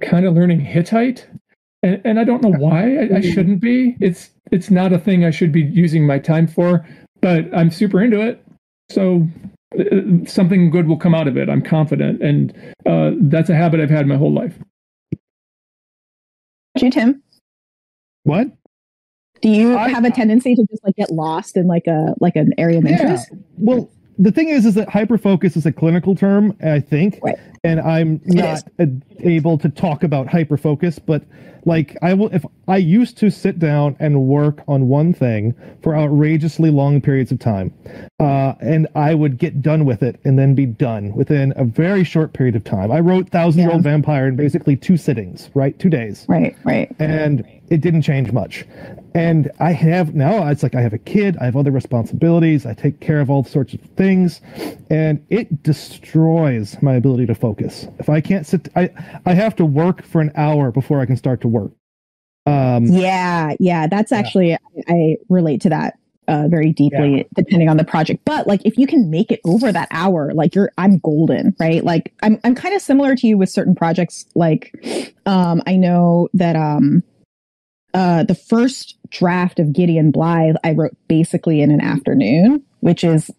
[0.00, 1.26] kind of learning Hittite,
[1.86, 3.96] and, and I don't know why I, I shouldn't be.
[4.00, 6.86] It's it's not a thing I should be using my time for,
[7.20, 8.42] but I'm super into it.
[8.90, 9.26] So
[9.78, 11.48] uh, something good will come out of it.
[11.48, 12.52] I'm confident, and
[12.86, 14.54] uh, that's a habit I've had my whole life.
[16.76, 17.22] Do you, Tim?
[18.24, 18.48] What?
[19.42, 22.36] Do you I- have a tendency to just like get lost in like a like
[22.36, 22.92] an area of Yeah.
[22.92, 23.32] interest?
[23.58, 27.36] Well, the thing is, is that hyperfocus is a clinical term, I think, Right.
[27.66, 28.88] And I'm not a,
[29.20, 31.22] able to talk about hyper focus, but
[31.64, 35.52] like I will if I used to sit down and work on one thing
[35.82, 37.72] for outrageously long periods of time.
[38.20, 42.04] Uh, and I would get done with it and then be done within a very
[42.04, 42.92] short period of time.
[42.92, 43.90] I wrote Thousand Year Old Yeah.
[43.90, 45.76] Vampire in basically two sittings, right?
[45.78, 46.94] Two days Right, right.
[47.00, 48.64] and it didn't change much.
[49.14, 52.74] And I have now, it's like I have a kid, I have other responsibilities, I
[52.74, 54.40] take care of all sorts of things,
[54.90, 57.55] and it destroys my ability to focus.
[57.60, 58.90] If I can't sit, I,
[59.24, 61.72] I have to work for an hour before I can start to work.
[62.46, 67.76] Um, Yeah, yeah, that's actually I, I relate to that uh, very deeply, depending on
[67.76, 68.24] the project.
[68.24, 71.84] But like, if you can make it over that hour, like you're, I'm golden, right?
[71.84, 74.26] Like, I'm, I'm kind of similar to you with certain projects.
[74.34, 74.72] Like,
[75.26, 77.02] um, I know that um,
[77.94, 83.30] uh, the first draft of Gideon Blythe I wrote basically in an afternoon, which is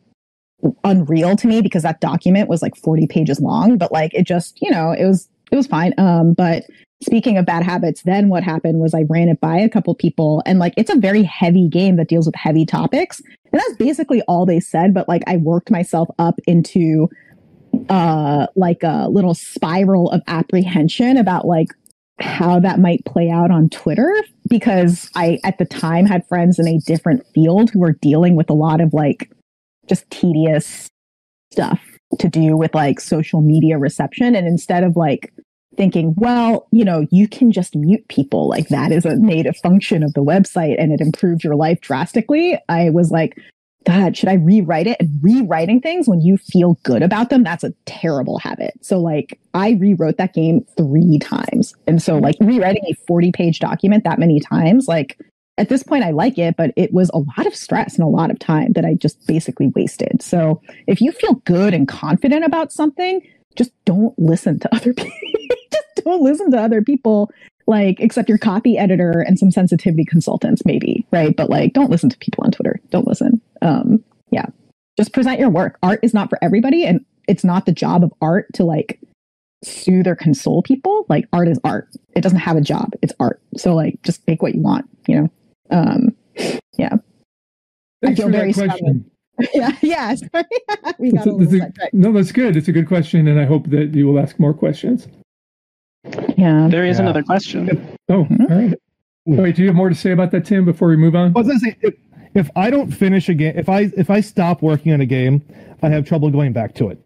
[0.83, 3.77] unreal to me because that document was like 40 pages long.
[3.77, 5.93] But like, it just, you know, it was, it was fine.
[5.97, 6.63] Um, but
[7.03, 10.41] speaking of bad habits, then what happened was I ran it by a couple people
[10.45, 13.21] and like it's a very heavy game that deals with heavy topics.
[13.51, 14.93] And that's basically all they said.
[14.93, 17.09] But like I worked myself up into
[17.89, 21.67] uh like a little spiral of apprehension about like
[22.19, 24.11] how that might play out on Twitter
[24.49, 28.49] because I at the time had friends in a different field who were dealing with
[28.49, 29.29] a lot of like
[29.87, 30.87] just tedious
[31.51, 31.81] stuff
[32.19, 35.33] to do with like social media reception and instead of like
[35.75, 38.49] thinking, well, you know, you can just mute people.
[38.49, 42.57] Like that is a native function of the website and it improved your life drastically.
[42.67, 43.37] I was like,
[43.85, 44.97] God, should I rewrite it?
[44.99, 48.73] And rewriting things when you feel good about them, that's a terrible habit.
[48.81, 51.73] So, like, I rewrote that game three times.
[51.85, 55.17] And so, like, rewriting a 40 page document that many times, like,
[55.57, 58.09] at this point, I like it, but it was a lot of stress and a
[58.09, 60.21] lot of time that I just basically wasted.
[60.21, 63.21] So, if you feel good and confident about something,
[63.55, 65.11] just don't listen to other people.
[65.71, 67.31] just don't listen to other people,
[67.65, 71.35] like, except your copy editor and some sensitivity consultants, maybe, right?
[71.35, 72.79] But like, don't listen to people on Twitter.
[72.91, 73.41] Don't listen.
[73.61, 74.45] Um, yeah,
[74.95, 75.79] just present your work.
[75.81, 78.99] Art is not for everybody, and it's not the job of art to like
[79.63, 81.07] soothe or console people.
[81.09, 81.89] Like, art is art.
[82.15, 82.93] It doesn't have a job.
[83.01, 83.41] It's art.
[83.55, 84.87] So, like, just make what you want.
[85.07, 85.31] You know.
[85.69, 86.15] Um,
[86.77, 86.95] yeah.
[88.01, 89.09] Thanks feel for very that question.
[89.53, 89.71] yeah.
[89.81, 90.15] Yeah.
[90.31, 90.43] Sorry.
[90.99, 92.55] we got That's a a- that's a- no, that's good.
[92.55, 95.07] It's a good question, and I hope that you will ask more questions.
[96.37, 96.67] Yeah.
[96.69, 97.03] There is Yeah.
[97.03, 97.69] another question.
[98.09, 98.49] Oh, Mhm.
[98.51, 98.73] all right.
[99.25, 100.63] Wait, do you have more to say about that, Tim?
[100.63, 101.33] Before we move on?
[101.35, 101.93] I was gonna say, if,
[102.33, 105.41] if I don't finish a game, if I if I stop working on a game,
[105.81, 107.05] I have trouble going back to it.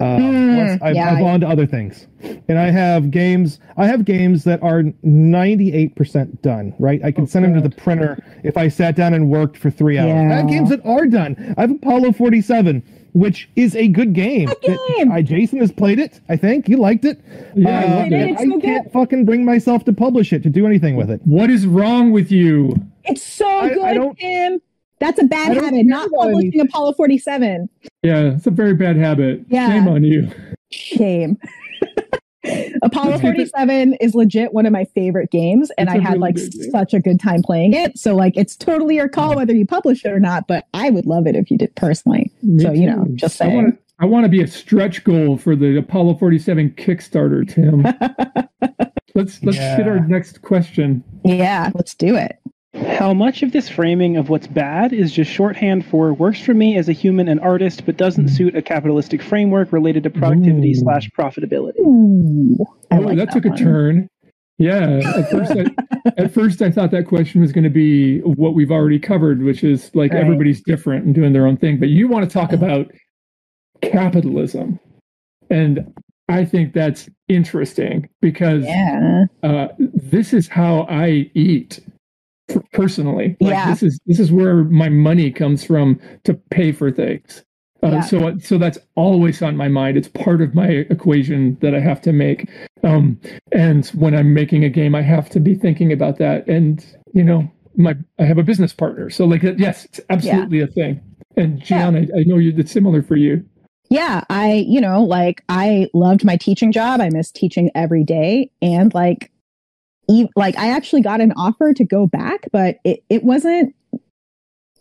[0.00, 2.06] Uh, Hmm, once I've, yeah, I've I- on to other things,
[2.48, 3.60] and I have games.
[3.76, 6.72] I have games that are ninety eight percent done.
[6.78, 9.56] Right, I can Oh, send them to the printer if I sat down and worked
[9.58, 10.10] for three hours.
[10.32, 11.54] I have games that are done.
[11.58, 12.82] I have Apollo forty seven,
[13.12, 14.46] which is a good game.
[14.48, 15.12] Good that game.
[15.12, 16.18] I Jason has played it.
[16.30, 17.20] I think you liked it.
[17.54, 18.30] Yeah, I Uh, loved it.
[18.30, 21.20] It's I so can't fucking bring myself to publish it to do anything with it.
[21.24, 22.74] What is wrong with you?
[23.04, 24.60] It's so I- I good, don't- Tim.
[25.00, 25.86] That's a bad habit.
[25.86, 27.68] Not about any- publishing Apollo 47.
[28.02, 29.44] Yeah, it's a very bad habit.
[29.48, 29.68] Yeah.
[29.68, 30.30] Shame on you.
[30.70, 31.36] Shame.
[32.82, 35.98] Apollo Let's get the- 47 is legit one of my favorite games, and It's I
[35.98, 36.38] a had really like
[36.70, 37.98] such a good time playing it.
[37.98, 40.46] So like, it's totally your call whether you publish it or not.
[40.46, 42.32] But I would love it if you did personally.
[42.42, 43.14] Me So, you know, too.
[43.16, 43.56] just I saying.
[43.56, 43.82] want to.
[44.02, 47.82] I want to be a stretch goal for the Apollo 47 Kickstarter, Tim.
[49.14, 51.04] let's let's hit our next question.
[51.22, 52.39] Yeah, let's do it.
[52.74, 56.76] How much of this framing of what's bad is just shorthand for works for me
[56.76, 60.74] as a human and artist, but doesn't suit a capitalistic framework related to productivity Ooh.
[60.76, 61.80] slash profitability?
[61.80, 63.54] Ooh, I oh, like that, took one.
[63.54, 64.08] a turn.
[64.58, 65.64] Yeah, at first, I,
[66.22, 69.64] at first I thought that question was going to be what we've already covered, which
[69.64, 70.20] is like Right.
[70.22, 71.80] everybody's different and doing their own thing.
[71.80, 72.92] But you want to talk about
[73.82, 74.78] capitalism,
[75.50, 75.92] and
[76.28, 79.24] I think that's interesting because Yeah.
[79.42, 81.89] uh, this is how I eat f-
[82.72, 83.36] personally.
[83.40, 83.70] Like, Yeah.
[83.70, 87.44] This is this is where my money comes from to pay for things.
[87.82, 88.00] Uh, Yeah.
[88.02, 89.96] So so that's always on my mind.
[89.96, 92.48] It's part of my equation that I have to make.
[92.82, 93.18] Um,
[93.52, 96.46] and when I'm making a game, I have to be thinking about that.
[96.48, 96.84] And
[97.14, 101.00] you know, my I have a business partner, so like yes, it's absolutely a thing.
[101.36, 102.52] And Jeeyon, I, I know you.
[102.56, 103.44] It's similar for you.
[103.92, 108.48] yeah i you know like i loved my teaching job i miss teaching every day
[108.62, 109.32] and like
[110.36, 113.74] like i actually got an offer to go back but it, it wasn't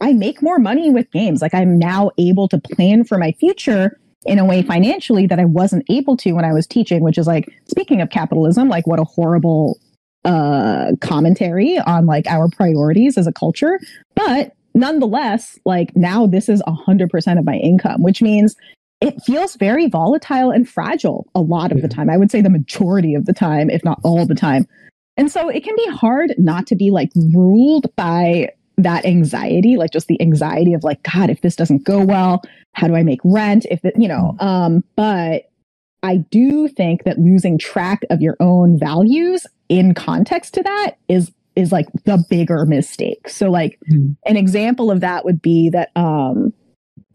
[0.01, 3.99] i make more money with games like i'm now able to plan for my future
[4.25, 7.27] in a way financially that i wasn't able to when i was teaching which is
[7.27, 9.79] like speaking of capitalism like what a horrible
[10.25, 13.79] uh commentary on like our priorities as a culture
[14.15, 18.55] but nonetheless like now this is 100% of my income which means
[19.01, 22.09] it feels very volatile and fragile a lot of the time.
[22.09, 24.67] I would say the majority of the time, if not all the time.
[25.19, 29.91] And so it can be hard not to be like ruled by that anxiety, like
[29.91, 32.41] just the anxiety of like, God, if this doesn't go well,
[32.73, 33.65] how do I make rent?
[33.69, 35.51] If it, you know, um, but
[36.03, 41.31] I do think that losing track of your own values in context to that is
[41.57, 43.27] is like the bigger mistake.
[43.27, 44.11] So like Hmm.
[44.25, 46.53] an example of that would be that um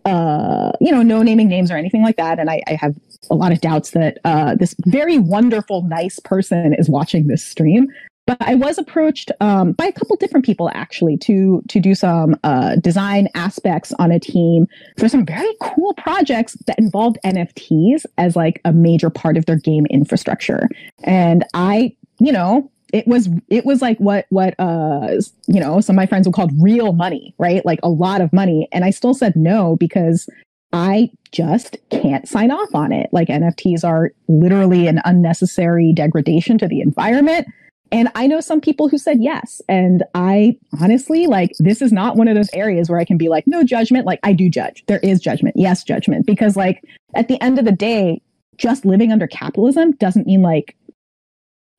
[0.05, 2.95] uh you know no naming names or anything like that and I, I have
[3.31, 7.89] a lot of doubts that uh this very wonderful nice person is watching this stream
[8.27, 12.39] but I was approached um, by a couple different people actually to to do some
[12.43, 14.67] uh, design aspects on a team
[14.99, 19.57] for some very cool projects that involved NFTs as like a major part of their
[19.57, 20.69] game infrastructure.
[21.03, 25.95] And I, you know, it was it was like what what uh you know some
[25.95, 27.65] of my friends would call real money, right?
[27.67, 28.69] Like a lot of money.
[28.73, 30.29] And I still said no because
[30.75, 33.09] I just can't sign off on it.
[33.13, 37.47] Like NFTs are literally an unnecessary degradation to the environment.
[37.93, 39.63] And I know some people who said yes.
[39.69, 43.29] And I honestly, like, this is not one of those areas where I can be
[43.29, 44.05] like, no judgment.
[44.05, 44.83] Like, I do judge.
[44.87, 45.55] There is judgment.
[45.57, 46.27] Yes, judgment.
[46.27, 46.83] Because, like,
[47.15, 48.21] at the end of the day,
[48.57, 50.77] just living under capitalism doesn't mean like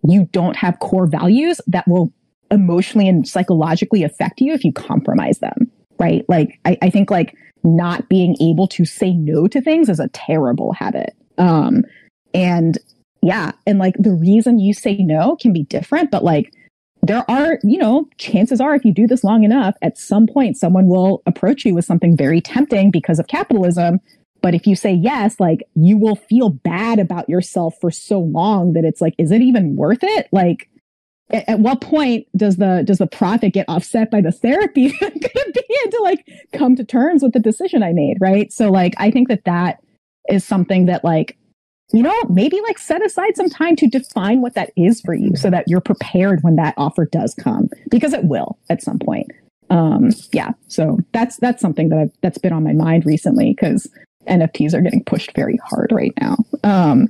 [0.07, 2.13] you don't have core values that will
[2.51, 5.71] emotionally and psychologically affect you if you compromise them.
[5.99, 6.25] Right.
[6.27, 10.09] Like, I, I think, like, not being able to say no to things is a
[10.09, 11.15] terrible habit.
[11.37, 11.83] Um,
[12.35, 12.77] and
[13.21, 16.53] yeah and like the reason you say no can be different but like
[17.01, 20.57] there are you know chances are if you do this long enough at some point
[20.57, 23.99] someone will approach you with something very tempting because of capitalism
[24.41, 28.73] but if you say yes like you will feel bad about yourself for so long
[28.73, 30.69] that it's like is it even worth it like
[31.31, 35.09] at, at what point does the does the profit get offset by the therapy i'm
[35.09, 38.69] gonna be in to like come to terms with the decision i made right so
[38.69, 39.83] like i think that that
[40.29, 41.37] is something that like
[41.93, 45.35] you know, maybe like set aside some time to define what that is for you
[45.35, 49.27] so that you're prepared when that offer does come because it will at some point.
[49.69, 50.51] Um, yeah.
[50.67, 53.89] So that's, that's something that I've, that's been on my mind recently because
[54.27, 56.37] NFTs are getting pushed very hard right now.
[56.63, 57.07] Um,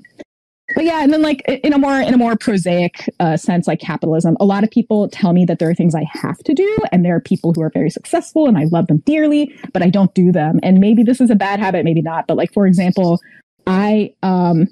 [0.74, 3.80] but yeah, and then like in a more in a more prosaic uh, sense, like
[3.80, 6.78] capitalism, a lot of people tell me that there are things I have to do,
[6.91, 9.89] and there are people who are very successful, and I love them dearly, but I
[9.89, 10.59] don't do them.
[10.63, 12.26] And maybe this is a bad habit, maybe not.
[12.26, 13.20] But like for example,
[13.68, 14.68] I um,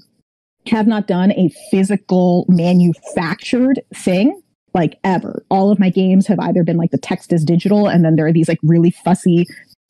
[0.65, 4.41] have not done a physical manufactured thing
[4.73, 5.45] like ever.
[5.49, 8.25] All of my games have either been like the text is digital, and then there
[8.25, 9.45] are these like really fussy,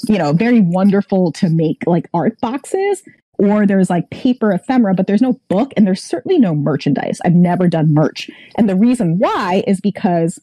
[0.09, 3.03] you know, very wonderful to make like art boxes,
[3.38, 7.19] or there's like paper ephemera, but there's no book and there's certainly no merchandise.
[7.25, 8.29] I've never done merch.
[8.57, 10.39] And the reason why is because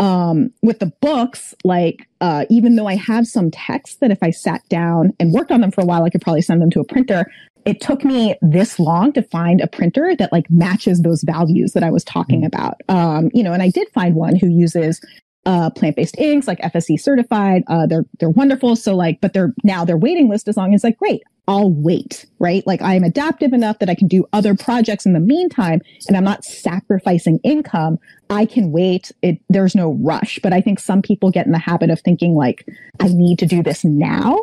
[0.00, 4.30] um, with the books, like uh, even though I have some text that if I
[4.30, 6.80] sat down and worked on them for a while, I could probably send them to
[6.80, 7.30] a printer.
[7.64, 11.84] It took me this long to find a printer that like matches those values that
[11.84, 12.80] I was talking about.
[12.88, 15.00] Um, you know, and I did find one who uses
[15.44, 17.64] uh, plant-based inks, like FSC certified.
[17.66, 18.76] Uh, they're they're wonderful.
[18.76, 20.72] So like, but they're now their waiting list is long.
[20.72, 21.22] It's like great.
[21.48, 22.64] I'll wait, right?
[22.66, 26.16] Like I am adaptive enough that I can do other projects in the meantime, and
[26.16, 27.98] I'm not sacrificing income.
[28.30, 29.10] I can wait.
[29.22, 30.38] It there's no rush.
[30.42, 32.66] But I think some people get in the habit of thinking like,
[33.00, 34.38] I need to do this now.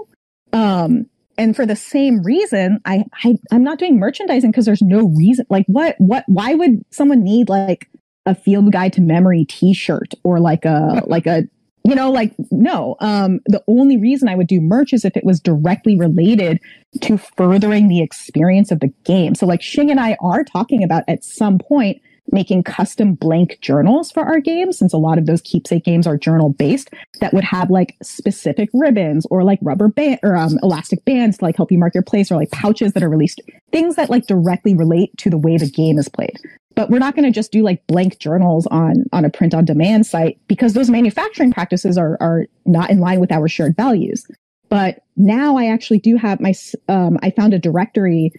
[0.52, 1.06] Um,
[1.38, 5.46] and for the same reason, I, I I'm not doing merchandising because there's no reason.
[5.50, 7.88] Like, what what why would someone need like
[8.30, 11.44] a field guide to memory T-shirt or like a like a
[11.84, 15.24] you know like no um the only reason i would do merch is if it
[15.24, 16.60] was directly related
[17.02, 19.34] to furthering the experience of the game.
[19.36, 22.02] So like shing and i are talking about at some point
[22.32, 26.18] making custom blank journals for our games since a lot of those keepsake games are
[26.18, 26.90] journal based
[27.22, 31.46] that would have like specific ribbons or like rubber band or um, elastic bands to
[31.46, 34.28] like help you mark your place or like pouches that are released things that like
[34.28, 36.38] directly relate to the way the game is played.
[36.76, 39.66] But we're not going to just do like blank journals on on a print on
[39.66, 44.26] demand site because those manufacturing practices are are not in line with our shared values.
[44.70, 46.54] But now i actually do have my
[46.88, 48.32] um, i found a directory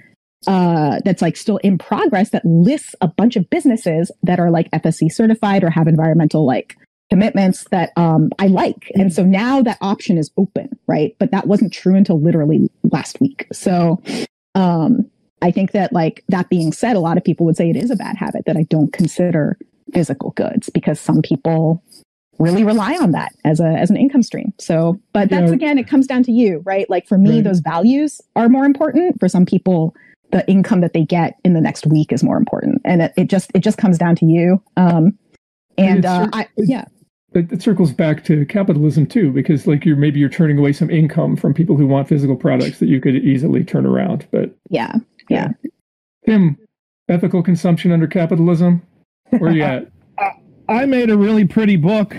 [0.47, 4.71] uh, that's like still in progress that lists a bunch of businesses that are like
[4.71, 6.77] fsc certified or have environmental like
[7.11, 11.47] commitments that um, i like and so now that option is open right but that
[11.47, 14.01] wasn't true until literally last week so
[14.55, 15.09] um,
[15.43, 17.91] I think that like that being said, a lot of people would say it is
[17.91, 19.57] a bad habit that I don't consider
[19.95, 21.83] physical goods because some people
[22.39, 24.53] really rely on that as a as an income stream.
[24.59, 25.55] So, but that's Yeah.
[25.55, 26.91] again, it comes down to you, right?
[26.91, 27.45] Like for me, Right.
[27.45, 29.19] those values are more important.
[29.21, 29.95] For some people,
[30.33, 33.29] the income that they get in the next week is more important, and it, it
[33.29, 34.63] just it just comes down to you.
[34.77, 35.19] Um,
[35.79, 36.85] and it's uh, cer- I yeah,
[37.33, 40.91] it, it circles back to capitalism too, because like you're maybe you're turning away some
[40.91, 44.27] income from people who want physical products that you could easily turn around.
[44.31, 44.95] But Yeah.
[45.29, 45.51] Yeah.
[46.27, 46.59] Tim,
[47.09, 48.83] ethical consumption under capitalism,
[49.39, 49.91] where you at?
[50.69, 52.17] I made a really pretty book.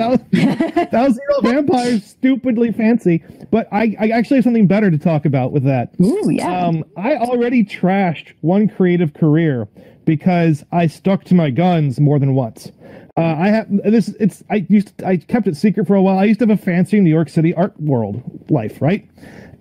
[0.00, 0.30] Thousand
[0.90, 3.22] Thousand Year Old Vampires, stupidly fancy.
[3.50, 5.94] But I, I actually have something better to talk about with that.
[6.00, 6.66] Ooh, yeah.
[6.66, 9.68] Um, I already trashed one creative career
[10.04, 12.72] because I stuck to my guns more than once.
[13.16, 14.08] Uh, I have this.
[14.20, 16.18] It's I used to, I kept it secret for a while.
[16.18, 19.06] I used to have a fancy New York City art world life, right?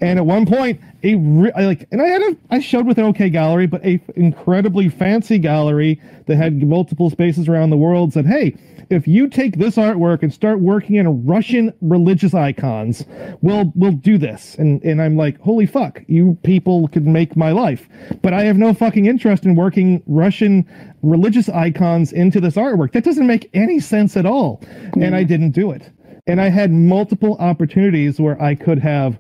[0.02, 2.98] And at one point, a re- I like, and I had a I showed with
[2.98, 8.14] an okay gallery, but a incredibly fancy gallery that had multiple spaces around the world
[8.14, 8.56] said, "Hey,
[8.90, 13.06] if you take this artwork and start working in Russian religious icons,
[13.42, 17.52] we'll we'll do this." And and I'm like, "Holy fuck, you people could make my
[17.52, 17.88] life."
[18.22, 20.66] But I have no fucking interest in working Russian
[21.02, 22.94] religious icons into this artwork.
[22.94, 24.62] That doesn't make any sense at all.
[25.00, 25.90] And I didn't do it.
[26.28, 29.18] And I had multiple opportunities where I could have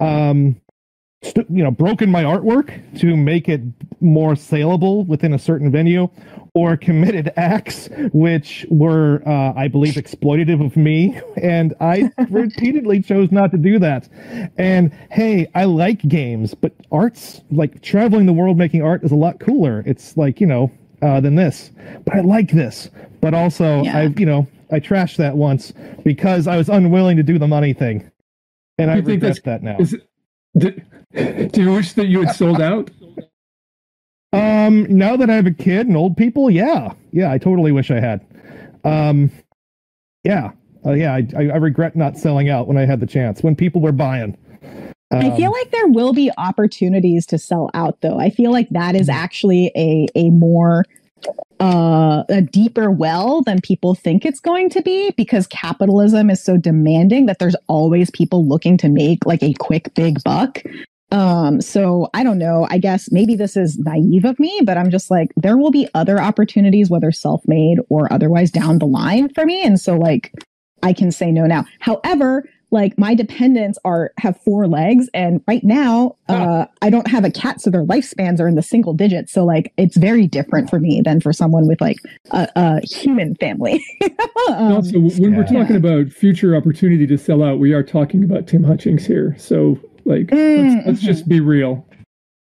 [0.00, 0.56] um
[1.22, 3.60] st- you know broken my artwork to make it
[4.00, 6.08] more saleable within a certain venue
[6.54, 13.30] or committed acts which were uh, i believe exploitative of me and i repeatedly chose
[13.32, 14.08] not to do that.
[14.56, 19.16] And hey i like games but arts like traveling the world making art is a
[19.16, 19.82] lot cooler.
[19.86, 20.70] It's like you know
[21.02, 21.70] uh, than this.
[22.04, 22.90] But i like this.
[23.20, 23.98] But also Yeah.
[23.98, 25.72] i you know i trashed that once
[26.04, 28.08] because i was unwilling to do the money thing
[28.78, 30.08] and i think regret that's- that now Is it,
[30.58, 32.90] do, do you wish that you had sold out?
[34.32, 37.90] Um, now that I have a kid and old people, yeah, yeah, I totally wish
[37.90, 38.26] I had.
[38.84, 39.30] Um,
[40.24, 40.50] yeah,
[40.84, 43.56] uh, yeah, I, I, I regret not selling out when I had the chance when
[43.56, 44.36] people were buying.
[45.10, 48.18] I feel Um, like there will be opportunities to sell out though.
[48.18, 50.84] I feel like that is actually a a more
[51.60, 56.56] uh a deeper well than people think it's going to be because capitalism is so
[56.56, 60.62] demanding that there's always people looking to make like a quick big buck.
[61.10, 64.90] Um so I don't know, I guess maybe this is naive of me, but I'm
[64.90, 69.44] just like there will be other opportunities whether self-made or otherwise down the line for
[69.44, 70.32] me and so like
[70.82, 71.64] I can say no now.
[71.80, 77.24] However, like my dependents are have four legs and right now uh i don't have
[77.24, 80.68] a cat so their lifespans are in the single digits so like it's very different
[80.68, 81.96] for me than for someone with like
[82.32, 83.82] a, a human family
[84.48, 85.60] Um, also, when we're yeah.
[85.60, 89.34] talking about future opportunity to sell out, we are talking about Tim Hutchings here.
[89.38, 91.86] So, like, Mm, let's, let's just be real.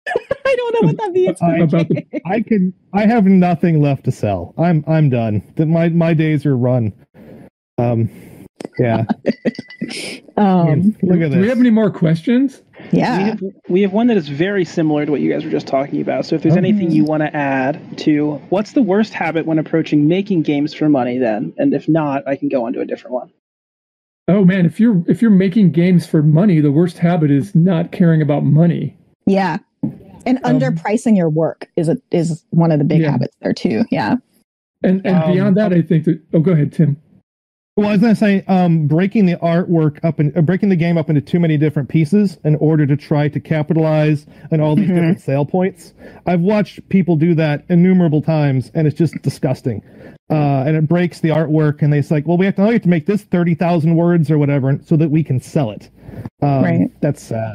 [0.09, 4.05] i don't know what that means I- about the I can, I have nothing left
[4.05, 4.55] to sell.
[4.57, 5.43] I'm, I'm done.
[5.57, 6.93] That my, my days are run.
[7.77, 8.09] Um,
[8.79, 9.05] yeah.
[10.37, 12.63] um Look at Do we have any more questions?
[12.93, 15.51] We yeah have, we have one that is very similar to what you guys were
[15.51, 16.25] just talking about.
[16.27, 20.09] So if there's anything you want to add to what's the worst habit when approaching
[20.09, 21.53] making games for money then?
[21.59, 23.31] And if not, I can go on to a different one.
[24.29, 27.93] Oh man, if you're if you're making games for money, the worst habit is not
[27.93, 28.97] caring about money.
[29.27, 29.59] yeah
[30.27, 33.11] and Um, underpricing your work is a is one of the big Yeah.
[33.13, 34.17] habits there too yeah
[34.83, 36.21] And and Um, beyond that, I think that.
[36.33, 36.97] Oh, go ahead, Tim.
[37.81, 40.77] Well, I was going to say, um, breaking the artwork up and uh, breaking the
[40.77, 44.77] game up into too many different pieces in order to try to capitalize on all
[44.77, 44.95] these Mhm.
[44.97, 45.95] different sale points.
[46.27, 49.81] I've watched people do that innumerable times, and it's just disgusting.
[50.29, 52.75] Uh, and it breaks the artwork, and they say, like, "Well, we have to, we
[52.75, 55.89] have to make this thirty thousand words or whatever, so that we can sell it."
[56.43, 56.91] Um, Right.
[57.01, 57.55] That's sad.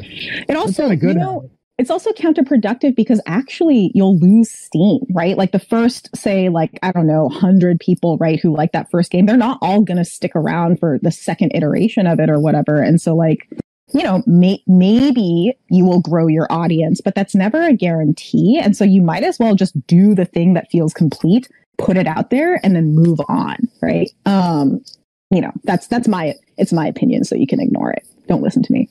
[0.50, 5.00] it also not a good you know it's also counterproductive because actually you'll lose steam,
[5.12, 5.38] right?
[5.38, 9.12] Like the first, say, like, I don't know, 100 people, right, who like that first
[9.12, 12.40] game, they're not all going to stick around for the second iteration of it or
[12.40, 12.82] whatever.
[12.82, 13.50] And so, like,
[13.94, 18.60] you know, may- maybe you will grow your audience, but that's never a guarantee.
[18.62, 22.08] And so you might as well just do the thing that feels complete, put it
[22.08, 24.10] out there, and then move on, right?
[24.26, 24.82] Um,
[25.30, 28.08] you know, that's that's my it's my opinion, so you can ignore it.
[28.28, 28.90] Don't listen to me.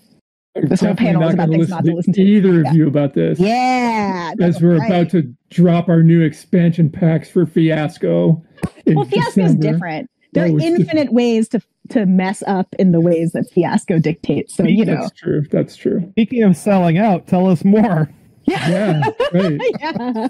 [0.54, 2.22] This whole Definitely panel is not about gonna things not to listen to.
[2.22, 2.70] Either Yeah.
[2.70, 3.40] of you about this.
[3.40, 4.32] Yeah.
[4.40, 4.88] As we're right.
[4.90, 8.42] about to drop our new expansion packs for Fiasco.
[8.86, 9.72] in Well, Fiasco's December.
[9.72, 10.10] different.
[10.32, 10.80] There are it's different.
[10.80, 14.54] infinite ways to to mess up in the ways that Fiasco dictates.
[14.54, 14.94] So you know.
[15.02, 15.42] That's true.
[15.50, 16.06] That's true.
[16.12, 18.10] Speaking of selling out, tell us more.
[18.46, 19.00] Yeah,
[19.32, 19.58] right.
[19.80, 20.28] yeah.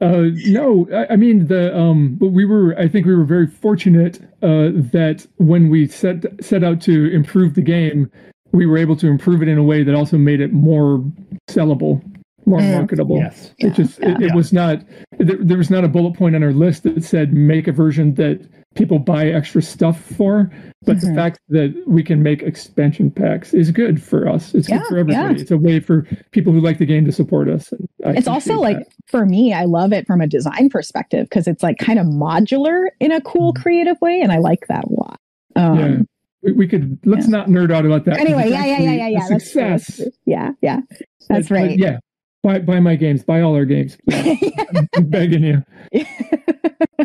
[0.00, 2.78] Uh, no, I, I mean the um, but we were.
[2.78, 7.54] I think we were very fortunate uh, that when we set set out to improve
[7.54, 8.08] the game,
[8.52, 11.04] we were able to improve it in a way that also made it more
[11.48, 12.02] sellable.
[12.46, 12.72] more Mm.
[12.78, 13.18] marketable.
[13.18, 13.52] Yes.
[13.58, 14.34] It just it, it Yeah.
[14.34, 14.82] was not
[15.18, 18.14] there, there was not a bullet point on our list that said make a version
[18.14, 18.40] that
[18.74, 20.50] people buy extra stuff for.
[20.86, 21.14] But the Mhm.
[21.14, 24.54] fact that we can make expansion packs is good for us.
[24.54, 25.34] It's Yeah, good for everybody.
[25.34, 25.40] yeah.
[25.42, 27.70] It's a way for people who like the game to support us.
[28.02, 28.94] And it's also appreciate like that.
[29.08, 32.86] for me i love it from a design perspective because it's like kind of modular
[32.98, 33.62] in a cool Mm-hmm.
[33.62, 35.18] creative way and i like that a lot
[35.56, 35.96] um, yeah.
[36.42, 37.36] We, we could let's yeah.
[37.38, 38.18] not nerd out about that.
[38.18, 39.96] anyway yeah yeah yeah yeah yeah success.
[39.96, 40.80] that's yeah yeah
[41.28, 41.98] that's but right yeah.
[42.44, 43.24] Buy buy my games.
[43.24, 43.98] Buy all our games.
[44.08, 44.52] please.
[44.94, 45.64] I'm begging you.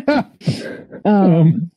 [0.06, 0.34] um,
[1.04, 1.70] Um,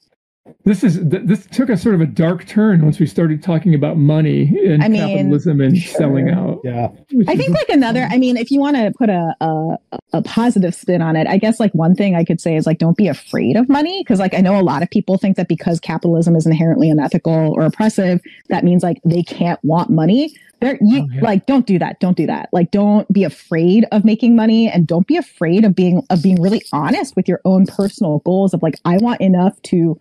[0.67, 3.97] this is this took a sort of a dark turn once we started talking about
[3.97, 5.97] money and I mean, capitalism and sure.
[5.97, 6.59] selling out.
[6.63, 6.89] Yeah.
[7.27, 9.77] I think a- like another, I mean, if you want to put a, a
[10.13, 12.77] a positive spin on it, I guess like one thing I could say is like
[12.77, 15.47] don't be afraid of money because like I know a lot of people think that
[15.47, 20.35] because capitalism is inherently unethical or oppressive, that means like they can't want money.
[20.59, 21.21] There, you Oh, yeah.
[21.21, 21.99] like don't do that.
[21.99, 22.49] Don't do that.
[22.51, 26.41] Like don't be afraid of making money and don't be afraid of being of being
[26.41, 29.99] really honest with your own personal goals of like I want enough to,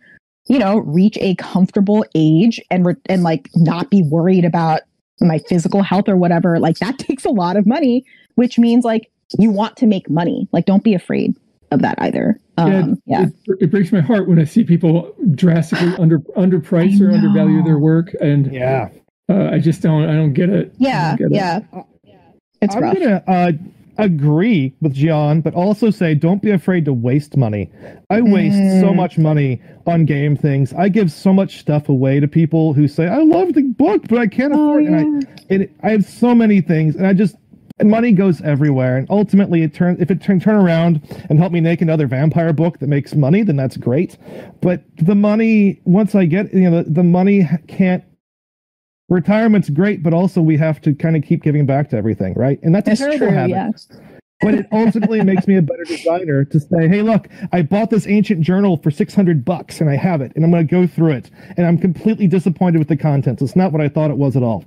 [0.49, 4.80] you know, reach a comfortable age and re- and like not be worried about
[5.20, 9.11] my physical health or whatever, like that takes a lot of money, which means like
[9.38, 10.49] you want to make money.
[10.53, 11.34] Like don't be afraid
[11.72, 12.38] of that either.
[12.59, 13.26] Um, yeah.
[13.47, 17.62] It, it breaks my heart when I see people drastically under underprice I or undervalue
[17.64, 18.88] their work, and Yeah.
[19.28, 20.09] uh, I just don't.
[20.09, 20.72] I don't get it.
[20.78, 21.16] Yeah.
[21.16, 21.64] don't get it.
[22.05, 22.22] Yeah.
[22.62, 22.94] It's I'm rough.
[22.94, 23.53] gonna uh,
[23.99, 27.70] agree with Jeeyon, but also say don't be afraid to waste money.
[28.11, 28.97] I waste so Mm.
[28.97, 30.72] much money on game things.
[30.74, 34.18] I give so much stuff away to people who say I love the book, but
[34.18, 34.92] I can't Oh, afford it.
[34.92, 37.36] And I, it, I have so many things, and I just
[37.84, 38.97] money goes everywhere.
[38.97, 42.53] And ultimately, it turns if it turn turn around and help me make another vampire
[42.53, 44.16] book that makes money, then that's great.
[44.61, 48.03] But the money, once I get, you know, the, the money can't.
[49.09, 52.59] Retirement's great, but also we have to kind of keep giving back to everything, right?
[52.62, 53.36] And that's It's a terrible true.
[53.36, 53.70] habit Yeah.
[54.40, 58.07] but it ultimately makes me a better designer to say, hey, look, I bought this
[58.09, 61.12] ancient journal for 600 bucks and I have it and I'm going to go through
[61.12, 61.30] it.
[61.57, 63.42] And I'm completely disappointed with the contents.
[63.42, 64.64] It's not what I thought it was at all.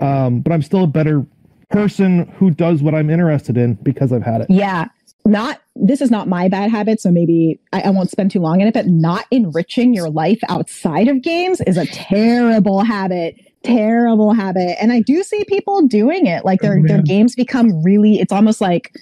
[0.00, 1.26] Um, but I'm still a better
[1.70, 4.46] person who does what I'm interested in because I've had it.
[4.50, 4.86] Yeah.
[5.24, 8.60] Not this is not my bad habit, so maybe I, I won't spend too long
[8.60, 13.36] in it, but not enriching your life outside of games is a terrible habit.
[13.64, 14.76] Terrible habit.
[14.80, 16.44] And I do see people doing it.
[16.44, 18.92] Like their Oh, their games become really it's almost like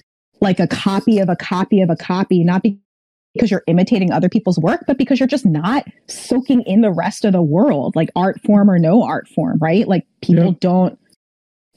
[0.41, 2.79] like a copy of a copy of a copy, not be-
[3.35, 7.25] because you're imitating other people's work, but because you're just not soaking in the rest
[7.25, 9.87] of the world, like art form or no art form, right?
[9.87, 10.53] Like people Yeah.
[10.61, 10.99] don't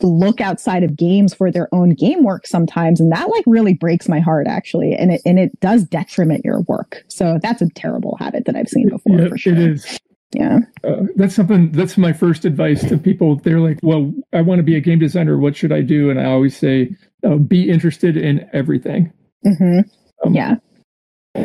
[0.01, 4.09] look outside of games for their own game work sometimes and that like really breaks
[4.09, 8.17] my heart actually and it and it does detriment your work so that's a terrible
[8.19, 9.97] habit that i've seen before Yeah, for sure it is.
[10.35, 11.71] Yeah Uh, that's something.
[11.71, 13.37] That's my first advice to people.
[13.37, 15.37] They're like, "Well, I want to be a game designer.
[15.37, 19.11] What should I do?" And I always say, uh, "Be interested in everything."
[19.43, 19.79] hmm
[20.25, 20.55] Um, yeah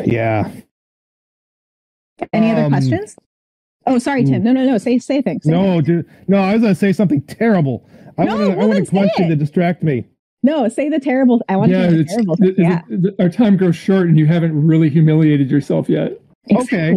[0.05, 0.51] Yeah.
[2.33, 3.15] any other Um, questions
[3.87, 5.85] oh sorry tim no no no say say things say No, things.
[5.87, 6.05] dude.
[6.27, 7.87] No, I was going to say something terrible.
[8.17, 10.05] I No, want to I well, want a question to distract me.
[10.43, 12.97] no say the terrible i want yeah, to hear the it's, terrible the- yeah the-
[12.97, 16.19] the- our time grows short, and you haven't really humiliated yourself yet.
[16.53, 16.87] okay.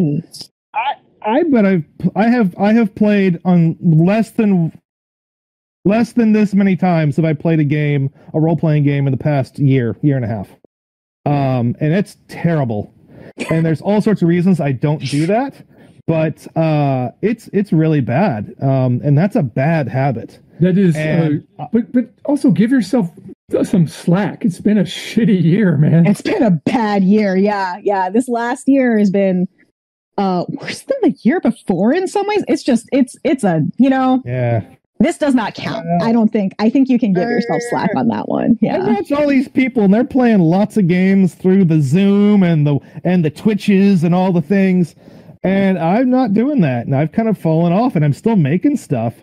[1.25, 1.41] Exactly.
[1.41, 1.85] I bet I've
[2.16, 4.73] I have I have played on less than
[5.85, 9.12] less than this many times have I played a game, a role playing game in
[9.12, 10.49] the past year, year and a half.
[11.25, 12.93] Um, and it's terrible.
[13.51, 15.55] And there's all sorts of reasons I don't do that,
[16.07, 18.55] but uh, it's it's really bad.
[18.61, 20.39] Um, and that's a bad habit.
[20.61, 23.11] That is, And, uh, but but also give yourself
[23.64, 24.45] some slack.
[24.45, 26.07] It's been a shitty year, man.
[26.07, 29.47] it's been a bad year yeah yeah this last year has been
[30.23, 33.91] uh worse than the year before in some ways it's just it's it's a you
[33.91, 34.62] know Yeah.
[35.01, 35.85] this does not count.
[36.03, 36.53] I don't think.
[36.61, 38.57] I think you can give yourself slack on that one.
[38.61, 38.77] Yeah.
[38.85, 42.64] I watch all these people and they're playing lots of games through the Zoom and
[42.66, 44.95] the and the Twitches and all the things.
[45.45, 46.86] And I'm not doing that.
[46.86, 49.14] And I've kind of fallen off and I'm still making stuff.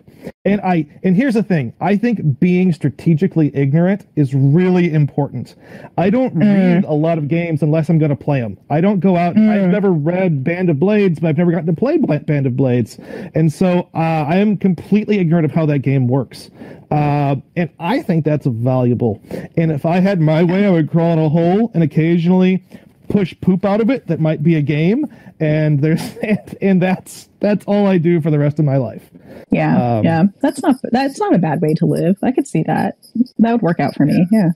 [0.44, 1.72] And I and here's the thing.
[1.80, 5.54] I think being strategically ignorant is really important.
[5.96, 8.58] I don't read a lot of games unless I'm going to play them.
[8.68, 9.38] I don't go out.
[9.38, 12.98] I've never read Band of Blades, but I've never gotten to play Band of Blades.
[13.34, 13.98] And so uh,
[14.28, 16.50] I am completely ignorant of how that game works.
[16.90, 19.22] Uh, and I think that's valuable.
[19.56, 22.64] And if I had my way, I would crawl in a hole and occasionally
[23.10, 25.04] push poop out of it that might be a game
[25.38, 26.16] and there's
[26.62, 29.10] and that's that's all I do for the rest of my life.
[29.50, 29.96] Yeah.
[29.98, 30.24] Um, yeah.
[30.40, 32.16] That's not that's not a bad way to live.
[32.22, 32.96] I could see that.
[33.38, 34.26] That would work out for me.
[34.30, 34.50] Yeah.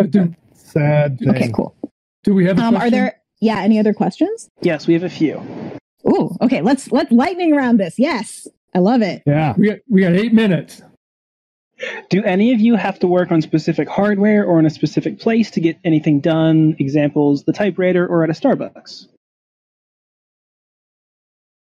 [0.00, 1.30] Uh, do, Sad thing.
[1.30, 1.76] Okay, cool.
[2.24, 2.58] do we have?
[2.58, 4.48] A Um are there yeah, any other questions?
[4.62, 5.40] Yes, we have a few.
[6.08, 7.94] Ooh, okay, let's let's lightning round this.
[7.98, 8.48] Yes.
[8.74, 9.22] I love it.
[9.26, 9.54] Yeah.
[9.56, 10.82] We got we got eight minutes.
[12.08, 15.50] Do any of you have to work on specific hardware or in a specific place
[15.52, 16.76] to get anything done?
[16.78, 19.08] Examples: the typewriter or at a Starbucks.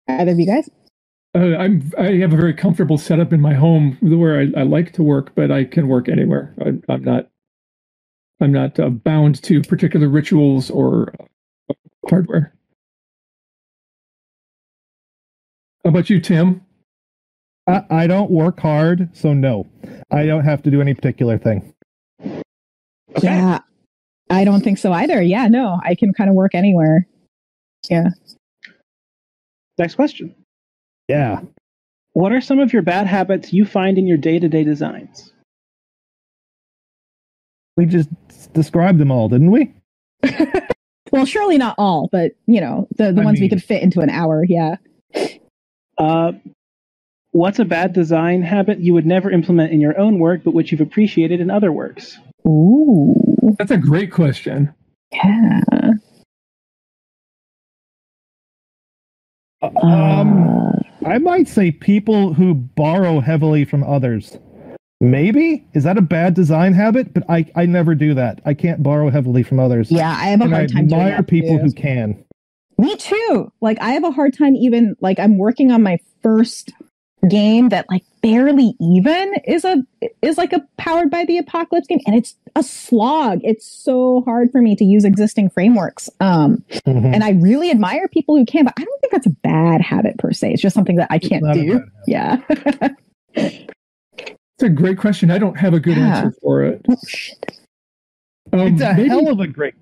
[0.08, 0.70] Either of you guys?
[1.36, 4.94] Uh, I'm I have a very comfortable setup in my home where I, I like
[4.94, 6.56] to work, but I can work anywhere.
[6.60, 7.28] I, I'm not
[8.42, 11.14] I'm not uh, bound to particular rituals or
[11.70, 11.74] uh,
[12.10, 12.54] hardware.
[15.84, 16.62] How about you, Tim?
[17.70, 19.68] I, I don't work hard, so no,
[20.12, 21.74] I don't have to do any particular thing.
[22.22, 23.24] Okay.
[23.24, 23.60] Yeah.
[24.30, 25.22] I don't think so either.
[25.22, 27.08] Yeah, no, I can kind of work anywhere.
[27.90, 28.10] Yeah.
[29.78, 30.36] Next question.
[31.08, 31.42] Yeah.
[32.14, 35.34] What are some of your bad habits you find in your day-to-day designs?
[37.78, 38.10] We just
[38.54, 39.74] described them all, didn't we?
[41.12, 44.02] Well, surely not all, but you know, the, the I ones we could fit into
[44.02, 44.44] an hour.
[44.48, 44.76] Yeah.
[45.98, 46.34] Uh,
[47.32, 50.72] what's a bad design habit you would never implement in your own work, but which
[50.72, 52.18] you've appreciated in other works?
[52.48, 53.16] Ooh.
[53.58, 54.74] That's a great question.
[55.12, 55.60] Yeah.
[59.62, 60.72] Um, Uh,
[61.06, 64.38] I might say people who borrow heavily from others.
[65.02, 67.14] Maybe is that a bad design habit?
[67.14, 68.42] But I, I never do that.
[68.46, 69.90] I can't borrow heavily from others.
[69.92, 71.64] yeah, I have a and I hard time doing admire that people too.
[71.64, 72.24] who can.
[72.78, 73.52] Me too.
[73.62, 76.72] Like I have a hard time even like I'm working on my first
[77.28, 79.78] game that like barely even is a
[80.22, 83.40] is like a powered by the apocalypse game and it's a slog.
[83.44, 86.10] It's so hard for me to use existing frameworks.
[86.22, 87.14] Um Mhm.
[87.14, 90.18] and I really admire people who can, but I don't think that's a bad habit
[90.18, 90.54] per se.
[90.54, 91.82] It's just something that I can't do.
[92.08, 92.38] Yeah.
[93.36, 95.32] It's a great question.
[95.32, 96.18] I don't have a good Yeah.
[96.18, 96.86] answer for it.
[98.52, 98.60] Oh.
[98.60, 99.74] Um, it's a maybe- hell of a great.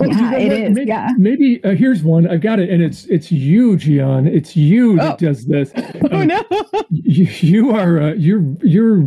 [0.00, 0.70] Oh, Yeah, you know it what?
[0.70, 1.08] is, Maybe, yeah.
[1.18, 2.28] maybe uh, here's one.
[2.28, 4.26] I've got it, and it's it's you, Jeeyon.
[4.26, 5.16] It's you that Oh.
[5.26, 5.72] does this.
[6.10, 6.42] Oh Um, no.
[6.90, 9.02] you, you are uh, you're you're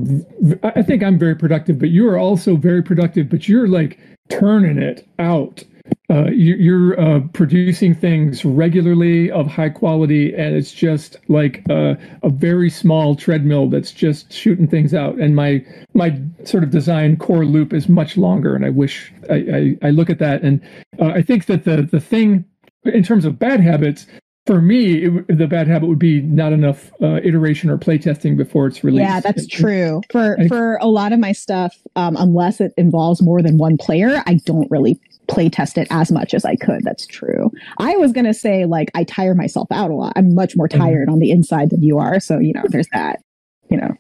[0.64, 4.78] i think i'm very productive but you are also very productive but you're like turning
[4.78, 5.64] it out
[6.10, 11.96] uh, you, you're uh, producing things regularly of high quality and it's just like uh,
[12.24, 15.64] a very small treadmill that's just shooting things out and my
[15.94, 19.36] my sort of design core loop is much longer and i wish i
[19.82, 20.62] i, I look at that and
[21.00, 22.46] uh, i think that the the thing
[22.86, 24.06] in terms of bad habits
[24.46, 28.66] for me, it, the bad habit would be not enough uh, iteration or playtesting before
[28.66, 29.02] it's released.
[29.02, 30.02] Yeah, that's true.
[30.10, 33.76] For I- for a lot of my stuff, um, unless it involves more than one
[33.78, 36.84] player, I don't really play test it as much as I could.
[36.84, 37.52] That's true.
[37.80, 40.14] I was gonna say like I tire myself out a lot.
[40.16, 40.78] I'm much more Mhm.
[40.78, 42.20] tired on the inside than you are.
[42.20, 43.20] So you know, there's that.
[43.70, 43.92] You know,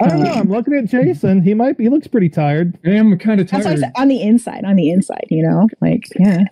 [0.00, 0.32] I don't know.
[0.32, 1.42] I'm looking at Jason.
[1.42, 1.76] He might.
[1.76, 2.78] Be, He looks pretty tired.
[2.84, 3.80] I am kind of that's why I tired.
[3.80, 4.64] said on the inside.
[4.64, 6.44] On the inside, you know, like yeah.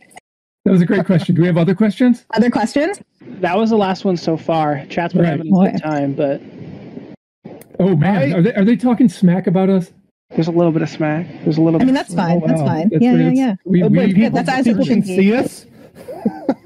[0.65, 1.35] That was a great question.
[1.35, 2.27] Do we have other questions?
[2.35, 3.01] Other questions?
[3.41, 4.85] That was the last one so far.
[4.91, 5.31] Chat's been Right.
[5.39, 6.43] having a good time, but
[7.81, 9.93] Oh man, I- are they are they talking smack about us?
[10.31, 11.27] There's a little bit of smack.
[11.45, 12.41] There's a little I mean, that's fine.
[12.41, 12.69] That's oh, wow.
[12.69, 12.89] fine.
[12.91, 13.35] That's Yeah, great.
[13.37, 13.55] yeah, yeah.
[13.65, 15.67] We, we, but people, that's as it people can see us.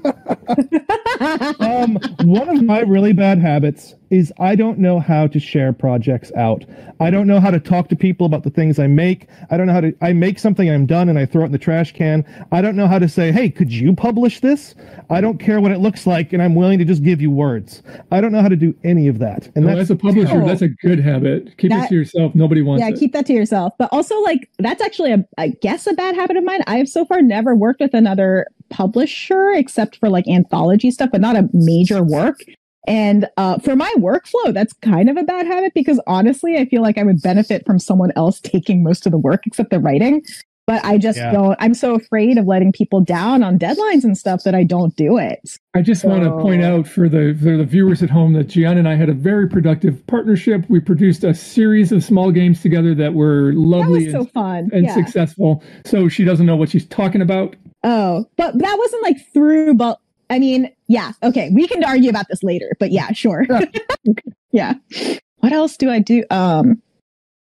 [1.23, 6.31] um, one of my really bad habits is I don't know how to share projects
[6.37, 6.63] out.
[6.99, 9.27] I don't know how to talk to people about the things I make.
[9.49, 9.93] I don't know how to.
[10.01, 12.23] I make something I'm done and I throw it in the trash can.
[12.51, 14.75] I don't know how to say, "Hey, could you publish this?"
[15.09, 17.81] I don't care what it looks like, and I'm willing to just give you words.
[18.11, 20.41] I don't know how to do any of that, and well, that's as a publisher,
[20.41, 20.45] Oh.
[20.45, 21.57] that's a good habit.
[21.57, 22.35] Keep it That- to yourself.
[22.35, 22.99] Nobody wants yeah, it.
[22.99, 23.73] keep that to yourself.
[23.79, 26.61] But also, like, that's actually a, I guess, a bad habit of mine.
[26.67, 31.21] I have so far never worked with another publisher except for like anthology stuff, but
[31.21, 32.41] not a major work.
[32.85, 36.81] And uh, for my workflow, that's kind of a bad habit because honestly, I feel
[36.81, 40.21] like I would benefit from someone else taking most of the work except the writing.
[40.65, 41.31] But I just Yeah.
[41.33, 44.95] don't, I'm so afraid of letting people down on deadlines and stuff that I don't
[44.95, 45.57] do it.
[45.73, 48.77] I just want to point out for the for the viewers at home that Jeeyon
[48.77, 50.63] and I had a very productive partnership.
[50.69, 54.31] We produced a series of small games together that were That lovely was so and,
[54.31, 54.69] fun.
[54.71, 54.93] and yeah.
[54.93, 55.61] successful.
[55.85, 57.57] So she doesn't know what she's talking about.
[57.83, 62.27] Oh, but that wasn't like through, but I mean, yeah, okay, we can argue about
[62.29, 63.45] this later, but yeah, sure.
[64.51, 64.73] yeah.
[65.37, 66.23] What else do I do?
[66.29, 66.81] Um,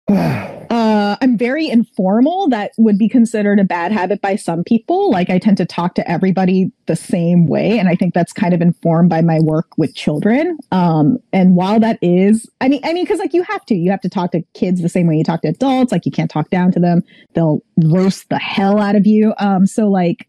[0.08, 2.48] uh, I'm very informal.
[2.48, 5.10] That would be considered a bad habit by some people.
[5.10, 8.52] Like I tend to talk to everybody the same way, and I think that's kind
[8.52, 10.58] of informed by my work with children.
[10.72, 13.90] Um, and while that is, I mean, I mean, because like you have to, you
[13.90, 15.92] have to talk to kids the same way you talk to adults.
[15.92, 17.02] Like you can't talk down to them;
[17.34, 19.32] they'll roast the hell out of you.
[19.38, 20.28] Um, so like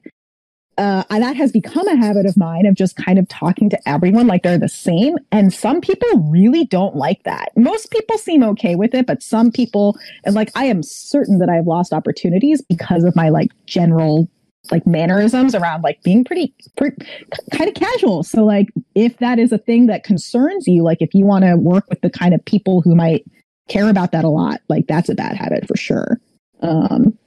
[0.77, 4.27] uh, that has become a habit of mine of just kind of talking to everyone
[4.27, 5.15] like they're the same.
[5.31, 7.49] And some people really don't like that.
[7.55, 11.49] Most people seem okay with it, but some people, and like I am certain that
[11.49, 14.29] I've lost opportunities because of my like general
[14.71, 17.05] like mannerisms around like being pretty, pretty
[17.51, 18.23] kind of casual.
[18.23, 21.55] So like if that is a thing that concerns you, like if you want to
[21.55, 23.23] work with the kind of people who might
[23.69, 26.19] care about that a lot, like that's a bad habit for sure.
[26.61, 27.17] Um,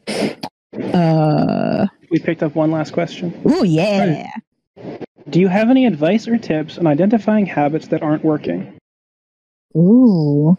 [0.92, 3.38] uh, We picked up one last question.
[3.44, 4.30] oh yeah.
[5.28, 8.78] Do you have any advice or tips on identifying habits that aren't working?
[9.76, 10.56] Ooh.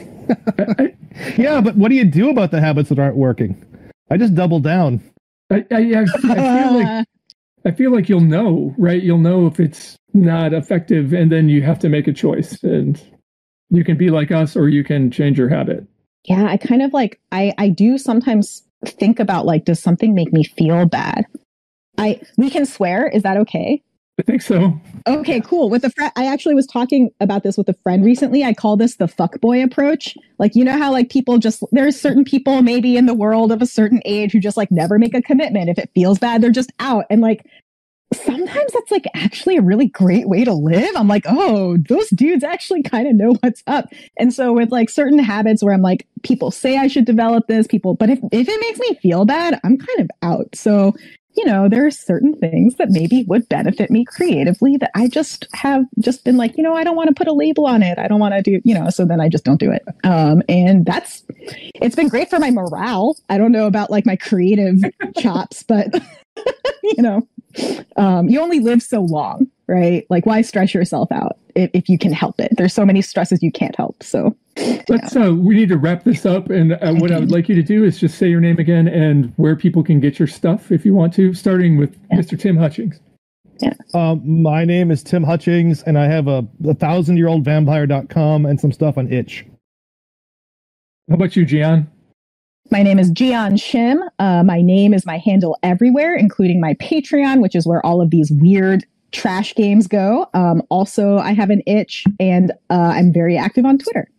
[1.36, 3.60] Yeah, but what do you do about the habits that aren't working?
[4.10, 5.00] I just double down.
[5.50, 7.06] I, I, I, I feel like
[7.64, 9.02] I feel like you'll know, right?
[9.02, 13.02] You'll know if it's not effective, and then you have to make a choice, and
[13.70, 15.84] you can be like us, or you can change your habit.
[16.24, 20.32] yeah i kind of like i i do sometimes think about like does something make
[20.32, 21.24] me feel bad?
[21.96, 23.08] I we can swear.
[23.08, 23.82] Is that okay?
[24.18, 24.72] I think so.
[25.06, 25.70] okay cool.
[25.70, 28.44] With a friend i actually was talking about this with a friend recently.
[28.44, 30.16] I call this the fuckboy approach.
[30.38, 33.62] Like you know how like people just there's certain people maybe in the world of
[33.62, 35.70] a certain age who just like never make a commitment.
[35.70, 37.04] If it feels bad they're just out.
[37.10, 37.46] And like
[38.12, 42.42] sometimes that's like actually a really great way to live i'm like oh those dudes
[42.42, 43.86] actually kind of know what's up
[44.18, 47.66] and so with like certain habits where I'm like, people say I should develop this,
[47.66, 50.54] people, but if, if it makes me feel bad, I'm kind of out.
[50.54, 50.94] So,
[51.36, 55.46] you know, there are certain things that maybe would benefit me creatively that I just
[55.52, 57.98] have just been like, you know, I don't want to put a label on it.
[57.98, 59.84] I don't want to do, you know, so then I just don't do it.
[60.02, 61.24] Um, and that's,
[61.76, 63.16] it's been great for my morale.
[63.28, 64.80] I don't know about like my creative
[65.18, 65.94] chops, but,
[66.82, 67.28] you know,
[67.96, 70.06] um, you only live so long, right?
[70.10, 72.52] Like, why stress yourself out if, if you can help it?
[72.56, 74.02] There's so many stresses you can't help.
[74.02, 74.36] So,
[74.88, 75.14] Let's.
[75.14, 77.62] Uh, we need to wrap this up, and uh, what I would like you to
[77.62, 80.84] do is just say your name again and where people can get your stuff if
[80.84, 81.32] you want to.
[81.34, 82.18] Starting with Yeah.
[82.18, 82.38] Mr.
[82.38, 82.98] Tim Hutchings.
[83.94, 88.46] Um, my name is Tim Hutchings, and I have a, a thousand year old vampire.com
[88.46, 89.44] and some stuff on itch.
[91.08, 91.86] How about you, Jeeyon?
[92.70, 94.06] My name is Jeeyon Shim.
[94.18, 98.10] Uh, my name is my handle everywhere, including my Patreon, which is where all of
[98.10, 100.28] these weird trash games go.
[100.34, 104.10] Um, also, I have an itch, and uh, I'm very active on Twitter.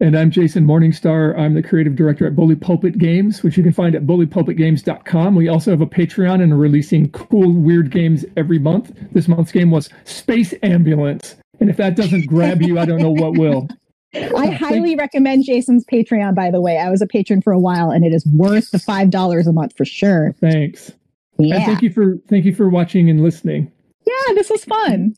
[0.00, 1.38] And I'm Jason Morningstar.
[1.38, 5.36] I'm the creative director at Bully Pulpit Games, which you can find at bullypulpitgames.com.
[5.36, 8.92] We also have a Patreon and are releasing cool, weird games every month.
[9.12, 11.36] This month's game was Space Ambulance.
[11.60, 13.68] And if that doesn't grab you, I don't know what will.
[14.14, 16.78] I highly recommend Jason's Patreon, by the way.
[16.78, 19.52] I was a patron for a while, and it is worth the five dollars a
[19.52, 20.34] month for sure.
[20.40, 20.90] Thanks.
[21.38, 23.70] And Yeah, thank you for thank you for watching and listening.
[24.06, 25.14] yeah, this was fun.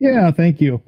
[0.00, 0.82] Yeah, thank you.